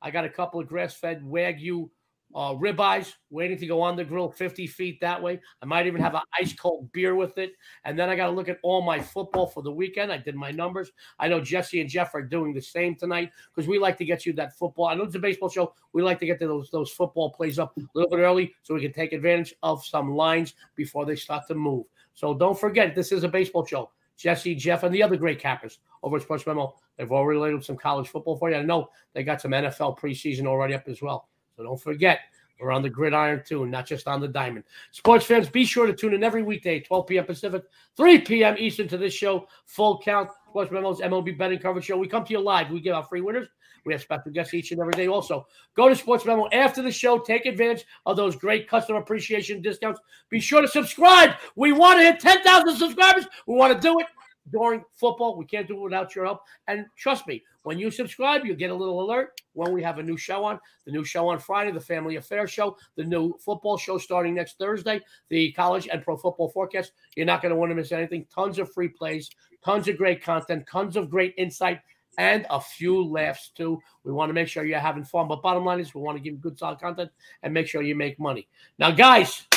I 0.01 0.09
got 0.09 0.23
a 0.23 0.29
couple 0.29 0.61
of 0.61 0.69
grass 0.69 0.93
fed 0.93 1.21
Wagyu 1.21 1.89
uh, 2.35 2.53
ribeyes 2.53 3.13
waiting 3.29 3.57
to 3.57 3.67
go 3.67 3.81
on 3.81 3.95
the 3.95 4.03
grill 4.03 4.29
50 4.29 4.67
feet 4.67 4.99
that 5.01 5.21
way. 5.21 5.39
I 5.61 5.65
might 5.65 5.87
even 5.87 6.01
have 6.01 6.15
an 6.15 6.21
ice 6.39 6.53
cold 6.53 6.91
beer 6.91 7.15
with 7.15 7.37
it. 7.37 7.53
And 7.85 7.97
then 7.97 8.09
I 8.09 8.15
got 8.15 8.27
to 8.27 8.31
look 8.31 8.49
at 8.49 8.59
all 8.63 8.81
my 8.81 8.99
football 8.99 9.47
for 9.47 9.61
the 9.61 9.71
weekend. 9.71 10.11
I 10.11 10.17
did 10.17 10.35
my 10.35 10.51
numbers. 10.51 10.91
I 11.19 11.27
know 11.27 11.39
Jesse 11.39 11.81
and 11.81 11.89
Jeff 11.89 12.15
are 12.15 12.21
doing 12.21 12.53
the 12.53 12.61
same 12.61 12.95
tonight 12.95 13.31
because 13.53 13.67
we 13.67 13.79
like 13.79 13.97
to 13.97 14.05
get 14.05 14.25
you 14.25 14.33
that 14.33 14.57
football. 14.57 14.87
I 14.87 14.95
know 14.95 15.03
it's 15.03 15.15
a 15.15 15.19
baseball 15.19 15.49
show. 15.49 15.73
We 15.93 16.01
like 16.01 16.19
to 16.19 16.25
get 16.25 16.39
to 16.39 16.47
those, 16.47 16.69
those 16.69 16.91
football 16.91 17.31
plays 17.31 17.59
up 17.59 17.77
a 17.77 17.81
little 17.93 18.09
bit 18.09 18.19
early 18.19 18.53
so 18.63 18.73
we 18.73 18.81
can 18.81 18.93
take 18.93 19.13
advantage 19.13 19.53
of 19.63 19.85
some 19.85 20.15
lines 20.15 20.55
before 20.75 21.05
they 21.05 21.15
start 21.15 21.47
to 21.47 21.55
move. 21.55 21.85
So 22.15 22.33
don't 22.33 22.59
forget, 22.59 22.95
this 22.95 23.11
is 23.11 23.23
a 23.23 23.29
baseball 23.29 23.65
show. 23.65 23.91
Jesse, 24.17 24.55
Jeff, 24.55 24.83
and 24.83 24.93
the 24.93 25.03
other 25.03 25.17
great 25.17 25.39
cappers 25.39 25.79
over 26.03 26.17
at 26.17 26.23
Sports 26.23 26.45
Memo. 26.45 26.75
They've 26.97 27.11
already 27.11 27.39
laid 27.39 27.55
up 27.55 27.63
some 27.63 27.77
college 27.77 28.07
football 28.07 28.37
for 28.37 28.49
you. 28.51 28.57
I 28.57 28.61
know 28.61 28.89
they 29.13 29.23
got 29.23 29.41
some 29.41 29.51
NFL 29.51 29.97
preseason 29.99 30.45
already 30.45 30.75
up 30.75 30.87
as 30.87 31.01
well. 31.01 31.27
So 31.55 31.63
don't 31.63 31.81
forget, 31.81 32.19
we're 32.59 32.71
on 32.71 32.81
the 32.81 32.89
gridiron 32.89 33.43
too, 33.45 33.65
not 33.65 33.85
just 33.85 34.07
on 34.07 34.21
the 34.21 34.27
diamond. 34.27 34.63
Sports 34.91 35.25
fans, 35.25 35.49
be 35.49 35.65
sure 35.65 35.85
to 35.85 35.93
tune 35.93 36.13
in 36.13 36.23
every 36.23 36.43
weekday, 36.43 36.79
12 36.79 37.07
p.m. 37.07 37.25
Pacific, 37.25 37.63
3 37.97 38.21
p.m. 38.21 38.55
Eastern 38.57 38.87
to 38.87 38.97
this 38.97 39.13
show, 39.13 39.47
Full 39.65 39.99
Count, 39.99 40.29
Sports 40.49 40.71
Memos, 40.71 40.99
MLB 40.99 41.37
Betting 41.37 41.59
Coverage 41.59 41.85
Show. 41.85 41.97
We 41.97 42.07
come 42.07 42.25
to 42.25 42.33
you 42.33 42.39
live. 42.39 42.69
We 42.69 42.79
give 42.79 42.95
out 42.95 43.09
free 43.09 43.21
winners. 43.21 43.47
We 43.85 43.93
have 43.93 44.01
special 44.01 44.31
guests 44.31 44.53
each 44.53 44.71
and 44.71 44.79
every 44.79 44.93
day 44.93 45.07
also. 45.07 45.45
Go 45.75 45.89
to 45.89 45.95
Sports 45.95 46.25
Memo 46.25 46.47
after 46.53 46.81
the 46.81 46.91
show. 46.91 47.19
Take 47.19 47.45
advantage 47.45 47.85
of 48.05 48.15
those 48.15 48.35
great 48.35 48.69
customer 48.69 48.99
appreciation 48.99 49.61
discounts. 49.61 49.99
Be 50.29 50.39
sure 50.39 50.61
to 50.61 50.67
subscribe. 50.67 51.31
We 51.55 51.73
want 51.73 51.99
to 51.99 52.03
hit 52.03 52.19
10,000 52.21 52.77
subscribers. 52.77 53.25
We 53.45 53.55
want 53.55 53.73
to 53.73 53.79
do 53.79 53.99
it 53.99 54.05
during 54.51 54.83
football. 54.95 55.37
We 55.37 55.45
can't 55.45 55.67
do 55.67 55.77
it 55.77 55.81
without 55.81 56.15
your 56.15 56.25
help. 56.25 56.41
And 56.67 56.85
trust 56.97 57.27
me, 57.27 57.43
when 57.63 57.79
you 57.79 57.91
subscribe, 57.91 58.45
you 58.45 58.55
get 58.55 58.71
a 58.71 58.75
little 58.75 59.01
alert 59.01 59.39
when 59.53 59.71
we 59.71 59.81
have 59.83 59.97
a 59.97 60.03
new 60.03 60.17
show 60.17 60.43
on. 60.43 60.59
The 60.85 60.91
new 60.91 61.03
show 61.03 61.29
on 61.29 61.39
Friday, 61.39 61.71
the 61.71 61.79
Family 61.79 62.17
Affair 62.17 62.47
show, 62.47 62.77
the 62.95 63.03
new 63.03 63.37
football 63.39 63.77
show 63.77 63.97
starting 63.97 64.35
next 64.35 64.57
Thursday, 64.57 65.01
the 65.29 65.51
college 65.53 65.87
and 65.91 66.03
pro 66.03 66.17
football 66.17 66.49
forecast. 66.49 66.91
You're 67.15 67.25
not 67.25 67.41
going 67.41 67.51
to 67.51 67.55
want 67.55 67.71
to 67.71 67.75
miss 67.75 67.91
anything. 67.91 68.25
Tons 68.33 68.59
of 68.59 68.71
free 68.73 68.89
plays, 68.89 69.29
tons 69.63 69.87
of 69.87 69.97
great 69.97 70.21
content, 70.21 70.65
tons 70.69 70.97
of 70.97 71.09
great 71.09 71.33
insight, 71.37 71.79
and 72.17 72.45
a 72.49 72.59
few 72.59 73.03
laughs 73.03 73.49
too. 73.55 73.79
We 74.03 74.11
want 74.11 74.29
to 74.29 74.33
make 74.33 74.47
sure 74.47 74.65
you're 74.65 74.79
having 74.79 75.05
fun. 75.05 75.27
But 75.27 75.41
bottom 75.41 75.65
line 75.65 75.79
is, 75.79 75.95
we 75.95 76.01
want 76.01 76.17
to 76.17 76.23
give 76.23 76.33
you 76.33 76.39
good, 76.39 76.59
solid 76.59 76.79
content 76.79 77.11
and 77.43 77.53
make 77.53 77.67
sure 77.67 77.81
you 77.81 77.95
make 77.95 78.19
money. 78.19 78.47
Now, 78.77 78.91
guys, 78.91 79.47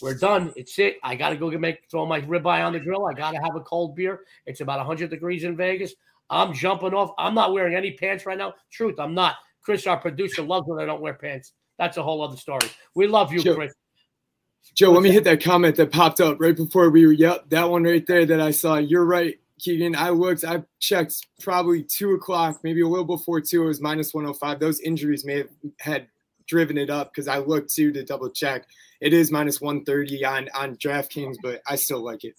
we're 0.00 0.14
done. 0.14 0.52
It's 0.56 0.78
it. 0.78 0.96
I 1.02 1.14
got 1.14 1.30
to 1.30 1.36
go 1.36 1.50
get 1.50 1.60
make 1.60 1.80
throw 1.90 2.06
my 2.06 2.20
ribeye 2.20 2.64
on 2.64 2.72
the 2.72 2.80
grill. 2.80 3.06
I 3.06 3.14
got 3.14 3.32
to 3.32 3.38
have 3.38 3.56
a 3.56 3.60
cold 3.60 3.96
beer. 3.96 4.20
It's 4.46 4.60
about 4.60 4.78
100 4.78 5.10
degrees 5.10 5.44
in 5.44 5.56
Vegas. 5.56 5.94
I'm 6.30 6.54
jumping 6.54 6.94
off. 6.94 7.12
I'm 7.18 7.34
not 7.34 7.52
wearing 7.52 7.74
any 7.74 7.92
pants 7.92 8.24
right 8.24 8.38
now. 8.38 8.54
Truth, 8.70 8.98
I'm 8.98 9.14
not. 9.14 9.36
Chris, 9.62 9.86
our 9.86 9.98
producer, 9.98 10.42
loves 10.42 10.66
when 10.66 10.80
I 10.80 10.86
don't 10.86 11.00
wear 11.00 11.14
pants. 11.14 11.52
That's 11.78 11.96
a 11.96 12.02
whole 12.02 12.22
other 12.22 12.36
story. 12.36 12.68
We 12.94 13.06
love 13.06 13.32
you, 13.32 13.40
Joe, 13.40 13.54
Chris. 13.54 13.72
Joe, 14.74 14.92
let 14.92 15.02
me 15.02 15.10
hit 15.10 15.24
that 15.24 15.42
comment 15.42 15.76
that 15.76 15.90
popped 15.90 16.20
up 16.20 16.40
right 16.40 16.56
before 16.56 16.90
we 16.90 17.06
were. 17.06 17.12
Yep, 17.12 17.50
that 17.50 17.68
one 17.68 17.82
right 17.82 18.06
there 18.06 18.24
that 18.26 18.40
I 18.40 18.50
saw. 18.52 18.76
You're 18.76 19.04
right, 19.04 19.38
Keegan. 19.58 19.96
I 19.96 20.10
looked. 20.10 20.44
I 20.44 20.62
checked 20.78 21.26
probably 21.40 21.82
two 21.82 22.12
o'clock, 22.12 22.60
maybe 22.62 22.82
a 22.82 22.88
little 22.88 23.04
before 23.04 23.40
two. 23.40 23.64
It 23.64 23.66
was 23.66 23.80
minus 23.80 24.14
105. 24.14 24.60
Those 24.60 24.80
injuries 24.80 25.24
may 25.24 25.38
have 25.38 25.48
had 25.80 26.08
driven 26.46 26.78
it 26.78 26.90
up 26.90 27.12
because 27.12 27.28
I 27.28 27.38
looked 27.38 27.74
too 27.74 27.92
to 27.92 28.04
double 28.04 28.30
check. 28.30 28.66
It 29.00 29.14
is 29.14 29.30
minus 29.30 29.60
130 29.60 30.24
on 30.24 30.48
on 30.54 30.76
DraftKings, 30.76 31.36
but 31.42 31.62
I 31.66 31.76
still 31.76 32.02
like 32.02 32.24
it. 32.24 32.34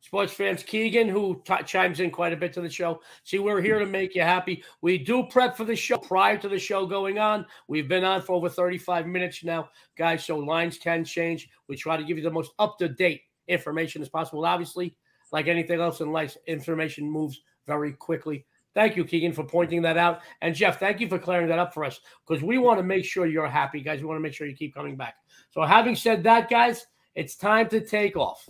Sports 0.00 0.32
fans, 0.32 0.64
Keegan, 0.64 1.08
who 1.08 1.40
t- 1.44 1.54
chimes 1.64 2.00
in 2.00 2.10
quite 2.10 2.32
a 2.32 2.36
bit 2.36 2.52
to 2.54 2.60
the 2.60 2.68
show. 2.68 3.00
See, 3.22 3.38
we're 3.38 3.60
here 3.60 3.78
to 3.78 3.86
make 3.86 4.16
you 4.16 4.22
happy. 4.22 4.64
We 4.80 4.98
do 4.98 5.22
prep 5.22 5.56
for 5.56 5.64
the 5.64 5.76
show 5.76 5.96
prior 5.96 6.36
to 6.38 6.48
the 6.48 6.58
show 6.58 6.86
going 6.86 7.20
on. 7.20 7.46
We've 7.68 7.88
been 7.88 8.02
on 8.02 8.20
for 8.20 8.32
over 8.32 8.48
35 8.48 9.06
minutes 9.06 9.44
now, 9.44 9.68
guys, 9.96 10.24
so 10.24 10.38
lines 10.38 10.76
can 10.76 11.04
change. 11.04 11.48
We 11.68 11.76
try 11.76 11.96
to 11.96 12.02
give 12.02 12.16
you 12.16 12.24
the 12.24 12.30
most 12.30 12.50
up 12.58 12.78
to 12.78 12.88
date 12.88 13.22
information 13.46 14.02
as 14.02 14.08
possible. 14.08 14.44
Obviously, 14.44 14.96
like 15.30 15.46
anything 15.46 15.80
else 15.80 16.00
in 16.00 16.10
life, 16.10 16.36
information 16.48 17.08
moves 17.08 17.40
very 17.66 17.92
quickly. 17.92 18.44
Thank 18.74 18.96
you, 18.96 19.04
Keegan, 19.04 19.32
for 19.32 19.44
pointing 19.44 19.82
that 19.82 19.98
out. 19.98 20.20
And 20.40 20.54
Jeff, 20.54 20.80
thank 20.80 21.00
you 21.00 21.08
for 21.08 21.18
clearing 21.18 21.48
that 21.48 21.58
up 21.58 21.74
for 21.74 21.84
us 21.84 22.00
because 22.26 22.42
we 22.42 22.58
want 22.58 22.78
to 22.78 22.82
make 22.82 23.04
sure 23.04 23.26
you're 23.26 23.46
happy, 23.46 23.80
guys. 23.80 24.00
We 24.00 24.06
want 24.06 24.16
to 24.18 24.22
make 24.22 24.32
sure 24.32 24.46
you 24.46 24.56
keep 24.56 24.74
coming 24.74 24.96
back. 24.96 25.16
So, 25.50 25.62
having 25.62 25.94
said 25.94 26.22
that, 26.24 26.48
guys, 26.48 26.86
it's 27.14 27.36
time 27.36 27.68
to 27.68 27.80
take 27.80 28.16
off. 28.16 28.48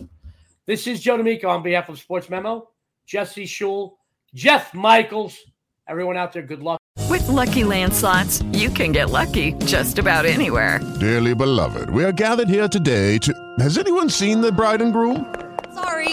This 0.65 0.87
is 0.87 1.01
Joe 1.01 1.17
D'Amico 1.17 1.49
on 1.49 1.61
behalf 1.61 1.89
of 1.89 1.99
Sports 1.99 2.29
Memo, 2.29 2.69
Jesse 3.05 3.45
Schule, 3.45 3.97
Jeff 4.33 4.73
Michaels. 4.73 5.37
Everyone 5.89 6.15
out 6.15 6.31
there, 6.31 6.41
good 6.41 6.63
luck. 6.63 6.79
With 7.09 7.23
LuckyLand 7.23 7.91
Slots, 7.91 8.41
you 8.53 8.69
can 8.69 8.91
get 8.91 9.09
lucky 9.09 9.53
just 9.65 9.99
about 9.99 10.25
anywhere. 10.25 10.79
Dearly 10.99 11.35
beloved, 11.35 11.89
we 11.89 12.03
are 12.05 12.13
gathered 12.13 12.47
here 12.47 12.67
today 12.67 13.17
to. 13.19 13.33
Has 13.59 13.77
anyone 13.77 14.09
seen 14.09 14.39
the 14.39 14.51
bride 14.51 14.81
and 14.81 14.93
groom? 14.93 15.35
Sorry, 15.73 16.12